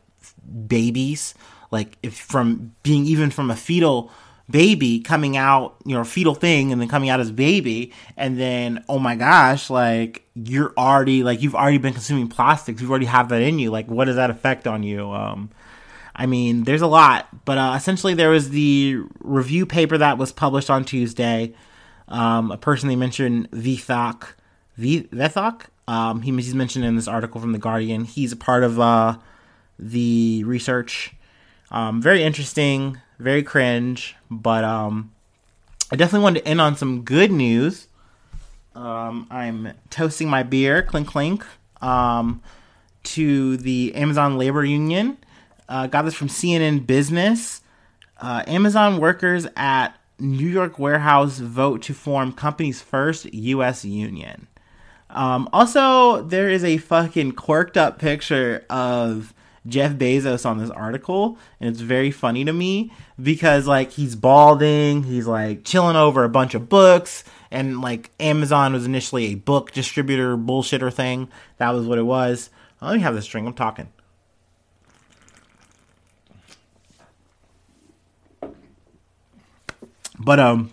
babies 0.67 1.35
like 1.71 1.97
if 2.03 2.17
from 2.17 2.75
being 2.83 3.05
even 3.07 3.31
from 3.31 3.51
a 3.51 3.57
fetal 3.57 4.11
baby 4.51 5.01
coming 5.01 5.37
out, 5.37 5.77
you 5.85 5.95
know, 5.95 6.05
fetal 6.05 6.35
thing 6.35 6.73
and 6.73 6.81
then 6.81 6.89
coming 6.89 7.09
out 7.09 7.21
as 7.21 7.31
baby 7.31 7.93
and 8.17 8.39
then 8.39 8.85
oh 8.89 8.99
my 8.99 9.15
gosh, 9.17 9.71
like 9.71 10.25
you're 10.35 10.73
already 10.77 11.23
like 11.23 11.43
you've 11.43 11.55
already 11.55 11.79
been 11.79 11.93
consuming 11.93 12.29
plastics, 12.29 12.81
you 12.81 12.89
already 12.89 13.07
have 13.07 13.29
that 13.29 13.43
in 13.43 13.59
you. 13.59 13.71
Like 13.71 13.89
what 13.89 14.07
does 14.07 14.17
that 14.17 14.31
affect 14.31 14.67
on 14.67 14.83
you? 14.83 15.11
Um 15.11 15.51
I 16.17 16.27
mean, 16.27 16.65
there's 16.65 16.83
a 16.83 16.89
lot, 16.89 17.29
but 17.45 17.59
uh, 17.59 17.75
essentially 17.77 18.13
there 18.13 18.31
was 18.31 18.51
the 18.51 19.03
review 19.21 19.67
paper 19.67 19.97
that 19.99 20.19
was 20.19 20.33
published 20.33 20.69
on 20.69 20.85
Tuesday. 20.85 21.55
Um, 22.09 22.51
a 22.51 22.57
person 22.57 22.89
they 22.89 22.97
mentioned, 22.97 23.49
Vethaak, 23.53 24.33
v- 24.77 25.09
um, 25.87 26.23
he, 26.23 26.33
he's 26.33 26.57
mentioned 26.57 26.85
in 26.85 26.97
this 26.97 27.07
article 27.07 27.41
from 27.41 27.53
the 27.53 27.59
Guardian. 27.59 28.03
He's 28.05 28.33
a 28.33 28.37
part 28.37 28.65
of 28.65 28.81
uh, 28.81 29.17
the 29.79 30.43
research 30.43 31.15
um, 31.71 32.01
very 32.01 32.23
interesting, 32.23 32.99
very 33.19 33.43
cringe, 33.43 34.17
but 34.31 34.65
um, 34.65 35.13
I 35.91 35.97
definitely 35.97 36.25
wanted 36.25 36.41
to 36.41 36.49
end 36.49 36.61
on 36.61 36.77
some 36.77 37.03
good 37.03 37.33
news. 37.33 37.89
Um, 38.75 39.27
I'm 39.31 39.73
toasting 39.91 40.29
my 40.29 40.43
beer, 40.43 40.83
clink 40.83 41.09
clink, 41.09 41.45
um, 41.81 42.43
to 43.05 43.57
the 43.57 43.95
Amazon 43.95 44.39
Labor 44.39 44.65
Union. 44.65 45.19
Uh, 45.69 45.87
got 45.87 46.03
this 46.03 46.15
from 46.15 46.29
CNN 46.29 46.87
Business. 46.87 47.61
Uh, 48.21 48.43
Amazon 48.47 49.01
workers 49.01 49.47
at 49.57 49.95
New 50.19 50.49
York 50.49 50.79
warehouse 50.79 51.39
vote 51.39 51.83
to 51.83 51.95
form 51.95 52.33
company's 52.33 52.81
first 52.81 53.33
U.S. 53.33 53.85
union. 53.85 54.49
Um, 55.11 55.49
also, 55.53 56.23
there 56.23 56.49
is 56.49 56.65
a 56.65 56.77
fucking 56.79 57.33
quirked 57.33 57.77
up 57.77 57.99
picture 57.99 58.65
of 58.69 59.33
Jeff 59.69 59.93
Bezos 59.93 60.47
on 60.47 60.59
this 60.59 60.71
article, 60.71 61.39
and 61.61 61.71
it's 61.71 61.81
very 61.81 62.11
funny 62.11 62.45
to 62.45 62.53
me 62.53 62.93
because 63.21 63.67
like 63.67 63.93
he's 63.93 64.17
balding, 64.17 65.05
he's 65.05 65.27
like 65.27 65.65
chilling 65.65 65.97
over 65.97 66.25
a 66.25 66.29
bunch 66.29 66.55
of 66.55 66.69
books, 66.69 67.25
and 67.51 67.81
like 67.81 68.11
Amazon 68.19 68.73
was 68.73 68.87
initially 68.87 69.27
a 69.27 69.35
book 69.37 69.73
distributor 69.73 70.37
bullshitter 70.37 70.93
thing. 70.93 71.29
That 71.59 71.71
was 71.71 71.87
what 71.87 71.99
it 71.99 72.03
was. 72.03 72.51
Let 72.81 72.95
me 72.95 73.01
have 73.01 73.15
this 73.15 73.27
drink. 73.27 73.47
I'm 73.47 73.55
talking. 73.55 73.89
But 80.19 80.41
um, 80.41 80.73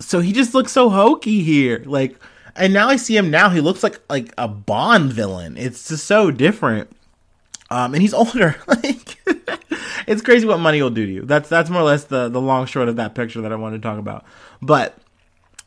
so 0.00 0.20
he 0.20 0.32
just 0.32 0.54
looks 0.54 0.72
so 0.72 0.90
hokey 0.90 1.42
here, 1.42 1.82
like, 1.86 2.18
and 2.56 2.72
now 2.72 2.88
I 2.88 2.96
see 2.96 3.16
him 3.16 3.30
now. 3.30 3.48
He 3.48 3.60
looks 3.60 3.82
like 3.82 4.00
like 4.10 4.32
a 4.36 4.48
Bond 4.48 5.12
villain. 5.12 5.56
It's 5.56 5.88
just 5.88 6.04
so 6.06 6.30
different. 6.30 6.90
Um, 7.70 7.94
and 7.94 8.02
he's 8.02 8.14
older. 8.20 8.56
like, 8.66 9.18
it's 10.06 10.22
crazy 10.22 10.46
what 10.46 10.60
money 10.60 10.82
will 10.82 10.90
do 10.90 11.06
to 11.06 11.12
you. 11.12 11.22
That's 11.22 11.48
that's 11.48 11.70
more 11.70 11.82
or 11.82 11.84
less 11.84 12.04
the 12.04 12.28
the 12.28 12.40
long 12.40 12.66
short 12.66 12.88
of 12.88 12.96
that 12.96 13.14
picture 13.14 13.40
that 13.42 13.52
I 13.52 13.56
wanted 13.56 13.82
to 13.82 13.88
talk 13.88 13.98
about. 13.98 14.24
But 14.60 14.96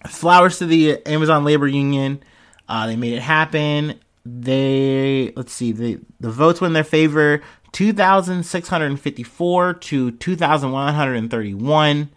flowers 0.07 0.59
to 0.59 0.65
the 0.65 1.05
Amazon 1.05 1.43
labor 1.43 1.67
union. 1.67 2.23
Uh, 2.67 2.87
they 2.87 2.95
made 2.95 3.13
it 3.13 3.21
happen. 3.21 3.99
They 4.25 5.33
let's 5.35 5.53
see 5.53 5.71
the 5.71 5.99
the 6.19 6.31
votes 6.31 6.61
were 6.61 6.67
in 6.67 6.73
their 6.73 6.83
favor. 6.83 7.41
2,654 7.73 9.73
to 9.73 10.11
2,131. 10.11 12.09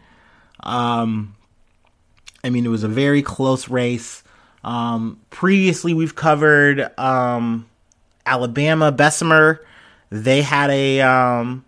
Um, 0.61 1.35
I 2.45 2.51
mean, 2.51 2.67
it 2.67 2.69
was 2.69 2.85
a 2.85 2.89
very 2.89 3.23
close 3.23 3.71
race. 3.71 4.23
Um, 4.63 5.19
previously, 5.31 5.95
we've 5.95 6.15
covered 6.15 6.91
um, 6.99 7.67
Alabama, 8.27 8.93
Bessemer 8.93 9.65
they 10.23 10.43
had 10.43 10.71
a 10.71 11.01
um, 11.01 11.65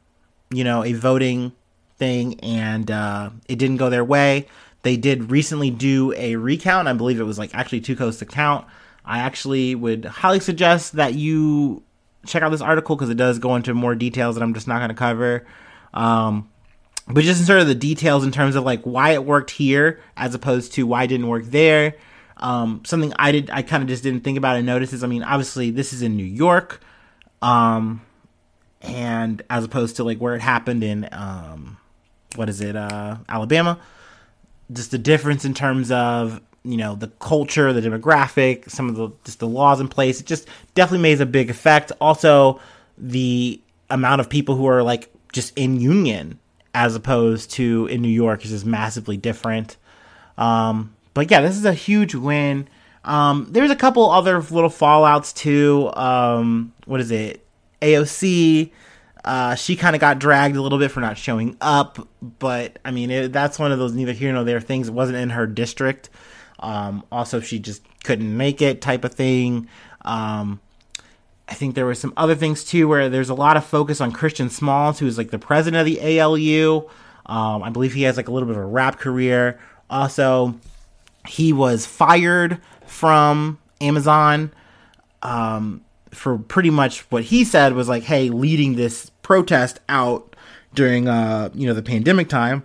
you 0.50 0.64
know 0.64 0.84
a 0.84 0.92
voting 0.92 1.52
thing 1.96 2.38
and 2.40 2.90
uh, 2.90 3.30
it 3.48 3.56
didn't 3.56 3.76
go 3.76 3.90
their 3.90 4.04
way. 4.04 4.46
They 4.82 4.96
did 4.96 5.30
recently 5.30 5.70
do 5.70 6.14
a 6.16 6.36
recount. 6.36 6.88
I 6.88 6.92
believe 6.92 7.20
it 7.20 7.24
was 7.24 7.38
like 7.38 7.54
actually 7.54 7.80
two 7.80 7.96
coasts 7.96 8.20
to 8.20 8.26
count. 8.26 8.66
I 9.04 9.18
actually 9.18 9.74
would 9.74 10.04
highly 10.04 10.40
suggest 10.40 10.94
that 10.94 11.14
you 11.14 11.82
check 12.26 12.42
out 12.42 12.50
this 12.50 12.60
article 12.60 12.94
because 12.94 13.10
it 13.10 13.16
does 13.16 13.38
go 13.38 13.56
into 13.56 13.74
more 13.74 13.94
details 13.94 14.36
that 14.36 14.42
I'm 14.42 14.54
just 14.54 14.68
not 14.68 14.78
going 14.78 14.90
to 14.90 14.94
cover. 14.94 15.46
Um, 15.94 16.48
but 17.08 17.24
just 17.24 17.40
in 17.40 17.46
sort 17.46 17.60
of 17.60 17.66
the 17.66 17.74
details 17.74 18.24
in 18.24 18.32
terms 18.32 18.54
of 18.54 18.64
like 18.64 18.82
why 18.82 19.10
it 19.10 19.24
worked 19.24 19.50
here 19.50 20.00
as 20.16 20.34
opposed 20.34 20.74
to 20.74 20.86
why 20.86 21.04
it 21.04 21.08
didn't 21.08 21.28
work 21.28 21.44
there. 21.44 21.94
Um, 22.36 22.82
something 22.84 23.12
I 23.18 23.32
did, 23.32 23.50
I 23.50 23.62
kind 23.62 23.82
of 23.82 23.88
just 23.88 24.02
didn't 24.02 24.20
think 24.20 24.38
about 24.38 24.56
and 24.56 24.66
notice 24.66 24.92
is, 24.92 25.02
I 25.02 25.06
mean, 25.06 25.22
obviously 25.22 25.70
this 25.70 25.92
is 25.92 26.02
in 26.02 26.16
New 26.16 26.24
York. 26.24 26.80
Um, 27.40 28.02
and 28.82 29.42
as 29.50 29.64
opposed 29.64 29.96
to 29.96 30.04
like 30.04 30.18
where 30.18 30.34
it 30.34 30.40
happened 30.40 30.84
in 30.84 31.08
um, 31.12 31.78
what 32.36 32.48
is 32.48 32.60
it, 32.60 32.76
uh, 32.76 33.16
Alabama. 33.28 33.78
Just 34.70 34.90
the 34.90 34.98
difference 34.98 35.44
in 35.44 35.54
terms 35.54 35.90
of 35.90 36.40
you 36.64 36.76
know 36.76 36.94
the 36.94 37.08
culture, 37.08 37.72
the 37.72 37.80
demographic, 37.80 38.70
some 38.70 38.88
of 38.88 38.96
the 38.96 39.10
just 39.24 39.38
the 39.38 39.48
laws 39.48 39.80
in 39.80 39.88
place. 39.88 40.20
It 40.20 40.26
just 40.26 40.48
definitely 40.74 41.02
made 41.02 41.20
a 41.20 41.26
big 41.26 41.50
effect. 41.50 41.92
Also, 42.00 42.60
the 42.96 43.60
amount 43.90 44.20
of 44.20 44.28
people 44.28 44.54
who 44.54 44.66
are 44.66 44.82
like 44.82 45.10
just 45.32 45.56
in 45.56 45.80
union 45.80 46.38
as 46.74 46.94
opposed 46.94 47.50
to 47.52 47.86
in 47.86 48.02
New 48.02 48.08
York 48.08 48.44
is 48.44 48.50
just 48.50 48.66
massively 48.66 49.16
different. 49.16 49.76
Um, 50.36 50.94
but 51.14 51.30
yeah, 51.30 51.40
this 51.40 51.56
is 51.56 51.64
a 51.64 51.72
huge 51.72 52.14
win. 52.14 52.68
Um, 53.04 53.48
there's 53.50 53.70
a 53.70 53.76
couple 53.76 54.10
other 54.10 54.40
little 54.40 54.70
fallouts 54.70 55.34
too. 55.34 55.90
Um, 55.94 56.72
what 56.84 57.00
is 57.00 57.10
it? 57.10 57.44
AOC, 57.82 58.70
uh, 59.24 59.54
she 59.54 59.76
kind 59.76 59.94
of 59.94 60.00
got 60.00 60.18
dragged 60.18 60.56
a 60.56 60.62
little 60.62 60.78
bit 60.78 60.90
for 60.90 61.00
not 61.00 61.18
showing 61.18 61.56
up, 61.60 62.08
but 62.38 62.78
I 62.84 62.90
mean, 62.90 63.10
it, 63.10 63.32
that's 63.32 63.58
one 63.58 63.72
of 63.72 63.78
those 63.78 63.92
neither 63.92 64.12
here 64.12 64.32
nor 64.32 64.44
there 64.44 64.60
things. 64.60 64.88
It 64.88 64.94
wasn't 64.94 65.18
in 65.18 65.30
her 65.30 65.46
district. 65.46 66.10
Um, 66.60 67.04
also, 67.12 67.40
she 67.40 67.58
just 67.58 67.82
couldn't 68.04 68.36
make 68.36 68.62
it, 68.62 68.80
type 68.80 69.04
of 69.04 69.14
thing. 69.14 69.68
Um, 70.02 70.60
I 71.48 71.54
think 71.54 71.74
there 71.74 71.86
were 71.86 71.94
some 71.94 72.12
other 72.16 72.34
things 72.34 72.64
too, 72.64 72.88
where 72.88 73.08
there's 73.08 73.30
a 73.30 73.34
lot 73.34 73.56
of 73.56 73.64
focus 73.64 74.00
on 74.00 74.12
Christian 74.12 74.50
Smalls, 74.50 74.98
who 74.98 75.06
is 75.06 75.16
like 75.16 75.30
the 75.30 75.38
president 75.38 75.80
of 75.80 75.86
the 75.86 76.20
ALU. 76.20 76.88
Um, 77.26 77.62
I 77.62 77.70
believe 77.70 77.94
he 77.94 78.02
has 78.02 78.16
like 78.16 78.28
a 78.28 78.32
little 78.32 78.48
bit 78.48 78.56
of 78.56 78.62
a 78.62 78.66
rap 78.66 78.98
career. 78.98 79.58
Also, 79.90 80.54
he 81.26 81.52
was 81.52 81.86
fired 81.86 82.60
from 82.86 83.58
Amazon 83.80 84.52
um, 85.22 85.84
for 86.10 86.38
pretty 86.38 86.70
much 86.70 87.00
what 87.10 87.24
he 87.24 87.44
said 87.44 87.74
was 87.74 87.88
like, 87.88 88.04
"Hey, 88.04 88.30
leading 88.30 88.76
this 88.76 89.10
protest 89.22 89.80
out 89.88 90.36
during 90.74 91.08
uh, 91.08 91.50
you 91.54 91.66
know 91.66 91.74
the 91.74 91.82
pandemic 91.82 92.28
time." 92.28 92.64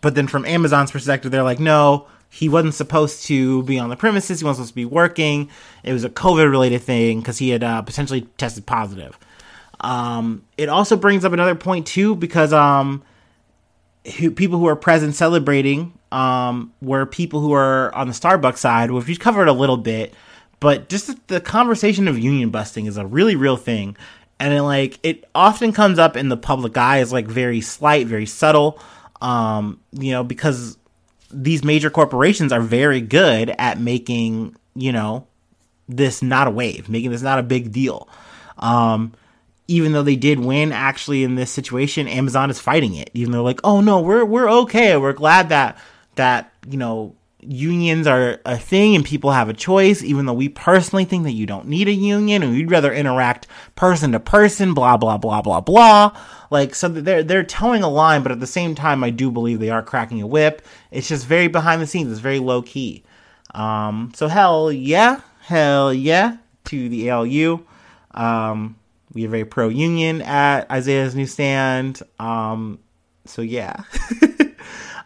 But 0.00 0.14
then 0.14 0.26
from 0.26 0.44
Amazon's 0.44 0.90
perspective, 0.90 1.30
they're 1.30 1.42
like, 1.42 1.60
"No, 1.60 2.06
he 2.28 2.48
wasn't 2.48 2.74
supposed 2.74 3.24
to 3.26 3.62
be 3.64 3.78
on 3.78 3.90
the 3.90 3.96
premises. 3.96 4.40
He 4.40 4.44
wasn't 4.44 4.66
supposed 4.66 4.72
to 4.72 4.74
be 4.76 4.84
working. 4.84 5.50
It 5.82 5.92
was 5.92 6.04
a 6.04 6.10
COVID 6.10 6.50
related 6.50 6.82
thing 6.82 7.20
because 7.20 7.38
he 7.38 7.50
had 7.50 7.64
uh, 7.64 7.82
potentially 7.82 8.22
tested 8.36 8.66
positive." 8.66 9.18
Um, 9.80 10.44
it 10.58 10.68
also 10.68 10.96
brings 10.96 11.24
up 11.24 11.32
another 11.32 11.54
point 11.54 11.86
too 11.86 12.14
because 12.14 12.52
um, 12.52 13.02
who, 14.18 14.30
people 14.30 14.58
who 14.58 14.66
are 14.66 14.76
present 14.76 15.14
celebrating 15.14 15.92
um, 16.12 16.72
were 16.80 17.06
people 17.06 17.40
who 17.40 17.52
are 17.52 17.94
on 17.94 18.06
the 18.08 18.12
Starbucks 18.12 18.58
side, 18.58 18.90
which 18.90 19.06
we 19.06 19.16
covered 19.16 19.48
a 19.48 19.52
little 19.52 19.76
bit. 19.76 20.14
But 20.60 20.88
just 20.88 21.26
the 21.28 21.40
conversation 21.40 22.06
of 22.06 22.18
union 22.18 22.50
busting 22.50 22.86
is 22.86 22.98
a 22.98 23.06
really 23.06 23.34
real 23.34 23.56
thing, 23.56 23.96
and 24.38 24.52
it, 24.52 24.62
like 24.62 24.98
it 25.02 25.24
often 25.34 25.72
comes 25.72 25.98
up 25.98 26.16
in 26.16 26.28
the 26.28 26.36
public 26.36 26.76
eye 26.76 27.00
as 27.00 27.12
like 27.12 27.26
very 27.26 27.60
slight, 27.60 28.06
very 28.06 28.26
subtle. 28.26 28.78
Um, 29.22 29.80
you 29.92 30.12
know, 30.12 30.22
because 30.22 30.76
these 31.30 31.64
major 31.64 31.90
corporations 31.90 32.52
are 32.52 32.60
very 32.60 33.00
good 33.00 33.54
at 33.58 33.80
making 33.80 34.56
you 34.74 34.92
know 34.92 35.26
this 35.88 36.22
not 36.22 36.46
a 36.46 36.50
wave, 36.50 36.88
making 36.88 37.10
this 37.10 37.22
not 37.22 37.38
a 37.38 37.42
big 37.42 37.72
deal. 37.72 38.08
Um, 38.58 39.14
even 39.66 39.92
though 39.92 40.02
they 40.02 40.16
did 40.16 40.40
win 40.40 40.72
actually 40.72 41.22
in 41.22 41.36
this 41.36 41.50
situation, 41.50 42.08
Amazon 42.08 42.50
is 42.50 42.60
fighting 42.60 42.94
it. 42.94 43.10
Even 43.14 43.32
though 43.32 43.42
like, 43.42 43.60
oh 43.64 43.80
no, 43.80 44.00
we're 44.00 44.24
we're 44.24 44.50
okay. 44.50 44.96
We're 44.96 45.12
glad 45.12 45.48
that 45.50 45.78
that, 46.16 46.52
you 46.68 46.76
know, 46.76 47.14
unions 47.42 48.06
are 48.06 48.40
a 48.44 48.58
thing 48.58 48.94
and 48.94 49.04
people 49.04 49.30
have 49.30 49.48
a 49.48 49.54
choice, 49.54 50.02
even 50.02 50.26
though 50.26 50.32
we 50.32 50.48
personally 50.48 51.04
think 51.04 51.24
that 51.24 51.32
you 51.32 51.46
don't 51.46 51.66
need 51.66 51.88
a 51.88 51.92
union 51.92 52.42
and 52.42 52.52
we'd 52.52 52.70
rather 52.70 52.92
interact 52.92 53.46
person 53.76 54.12
to 54.12 54.20
person, 54.20 54.74
blah 54.74 54.96
blah 54.96 55.18
blah 55.18 55.42
blah 55.42 55.60
blah. 55.60 56.16
Like 56.50 56.74
so 56.74 56.88
they're 56.88 57.22
they're 57.22 57.44
towing 57.44 57.82
a 57.82 57.88
line, 57.88 58.22
but 58.22 58.32
at 58.32 58.40
the 58.40 58.46
same 58.46 58.74
time 58.74 59.02
I 59.04 59.10
do 59.10 59.30
believe 59.30 59.60
they 59.60 59.70
are 59.70 59.82
cracking 59.82 60.20
a 60.20 60.26
whip. 60.26 60.62
It's 60.90 61.08
just 61.08 61.26
very 61.26 61.48
behind 61.48 61.80
the 61.80 61.86
scenes, 61.86 62.10
it's 62.10 62.20
very 62.20 62.38
low 62.38 62.62
key. 62.62 63.04
Um 63.54 64.12
so 64.14 64.28
hell 64.28 64.70
yeah, 64.70 65.20
hell 65.40 65.92
yeah 65.92 66.36
to 66.66 66.88
the 66.88 67.10
ALU. 67.10 67.64
Um 68.12 68.76
we 69.12 69.26
are 69.26 69.28
very 69.28 69.44
pro 69.44 69.68
union 69.68 70.22
at 70.22 70.70
Isaiah's 70.70 71.14
newsstand. 71.14 72.02
Um, 72.18 72.78
so 73.24 73.42
yeah. 73.42 73.82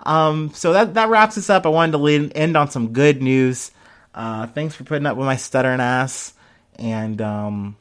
um, 0.04 0.52
so 0.54 0.72
that 0.72 0.94
that 0.94 1.08
wraps 1.08 1.36
us 1.38 1.50
up. 1.50 1.66
I 1.66 1.70
wanted 1.70 1.92
to 1.92 1.98
lead, 1.98 2.32
end 2.34 2.56
on 2.56 2.70
some 2.70 2.92
good 2.92 3.22
news. 3.22 3.70
Uh, 4.14 4.46
thanks 4.46 4.74
for 4.74 4.84
putting 4.84 5.06
up 5.06 5.16
with 5.16 5.26
my 5.26 5.36
stuttering 5.36 5.80
ass. 5.80 6.34
And 6.76 7.20
um, 7.20 7.76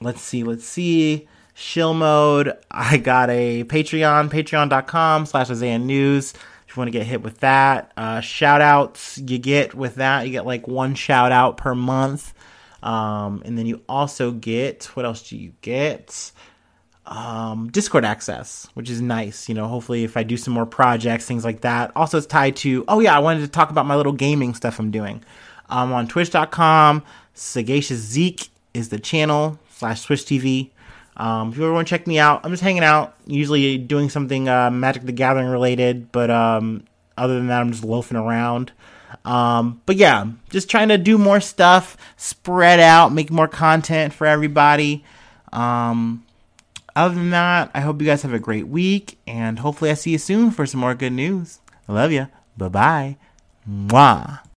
let's 0.00 0.20
see, 0.20 0.44
let's 0.44 0.64
see. 0.64 1.28
Shill 1.54 1.94
mode. 1.94 2.52
I 2.70 2.98
got 2.98 3.30
a 3.30 3.64
Patreon, 3.64 4.30
patreon.com 4.30 5.26
slash 5.26 5.50
Isaiah 5.50 5.78
News. 5.78 6.32
If 6.32 6.76
you 6.76 6.80
want 6.80 6.88
to 6.88 6.98
get 6.98 7.06
hit 7.06 7.22
with 7.22 7.40
that, 7.40 7.92
uh, 7.96 8.20
shout 8.20 8.60
outs 8.60 9.18
you 9.18 9.38
get 9.38 9.74
with 9.74 9.96
that. 9.96 10.26
You 10.26 10.32
get 10.32 10.46
like 10.46 10.68
one 10.68 10.94
shout 10.94 11.32
out 11.32 11.56
per 11.56 11.74
month. 11.74 12.32
Um, 12.82 13.42
and 13.44 13.58
then 13.58 13.66
you 13.66 13.82
also 13.88 14.30
get 14.30 14.84
what 14.94 15.04
else 15.04 15.28
do 15.28 15.36
you 15.36 15.52
get? 15.62 16.30
Um, 17.08 17.70
Discord 17.70 18.04
access, 18.04 18.68
which 18.74 18.90
is 18.90 19.00
nice. 19.00 19.48
You 19.48 19.54
know, 19.54 19.66
hopefully, 19.66 20.04
if 20.04 20.16
I 20.16 20.22
do 20.22 20.36
some 20.36 20.52
more 20.52 20.66
projects, 20.66 21.24
things 21.24 21.44
like 21.44 21.62
that. 21.62 21.90
Also, 21.96 22.18
it's 22.18 22.26
tied 22.26 22.56
to. 22.56 22.84
Oh 22.86 23.00
yeah, 23.00 23.16
I 23.16 23.18
wanted 23.18 23.40
to 23.40 23.48
talk 23.48 23.70
about 23.70 23.86
my 23.86 23.96
little 23.96 24.12
gaming 24.12 24.54
stuff 24.54 24.78
I'm 24.78 24.90
doing. 24.90 25.24
Um, 25.70 25.92
on 25.92 26.06
Twitch.com, 26.06 27.02
Sagacious 27.34 27.98
Zeke 27.98 28.48
is 28.74 28.90
the 28.90 28.98
channel 28.98 29.58
slash 29.70 30.04
Twitch 30.04 30.24
TV. 30.24 30.70
Um, 31.16 31.50
if 31.50 31.58
you 31.58 31.64
ever 31.64 31.72
want 31.72 31.88
to 31.88 31.90
check 31.90 32.06
me 32.06 32.18
out, 32.18 32.42
I'm 32.44 32.50
just 32.50 32.62
hanging 32.62 32.84
out, 32.84 33.16
usually 33.26 33.76
doing 33.78 34.08
something 34.08 34.48
uh, 34.48 34.70
Magic 34.70 35.02
the 35.02 35.12
Gathering 35.12 35.48
related, 35.48 36.12
but 36.12 36.30
um, 36.30 36.84
other 37.16 37.36
than 37.36 37.48
that, 37.48 37.60
I'm 37.60 37.72
just 37.72 37.84
loafing 37.84 38.16
around. 38.16 38.72
Um, 39.24 39.80
but 39.84 39.96
yeah, 39.96 40.26
just 40.50 40.70
trying 40.70 40.88
to 40.88 40.98
do 40.98 41.18
more 41.18 41.40
stuff, 41.40 41.96
spread 42.16 42.80
out, 42.80 43.12
make 43.12 43.30
more 43.30 43.48
content 43.48 44.12
for 44.12 44.26
everybody. 44.26 45.04
Um, 45.52 46.24
other 46.96 47.14
than 47.14 47.30
that, 47.30 47.70
I 47.74 47.80
hope 47.80 48.00
you 48.00 48.06
guys 48.06 48.22
have 48.22 48.32
a 48.32 48.38
great 48.38 48.68
week, 48.68 49.18
and 49.26 49.58
hopefully 49.58 49.90
I 49.90 49.94
see 49.94 50.12
you 50.12 50.18
soon 50.18 50.50
for 50.50 50.66
some 50.66 50.80
more 50.80 50.94
good 50.94 51.12
news. 51.12 51.60
I 51.88 51.92
love 51.92 52.12
you. 52.12 52.28
Bye 52.56 52.68
bye. 52.68 53.16
Mwah. 53.68 54.47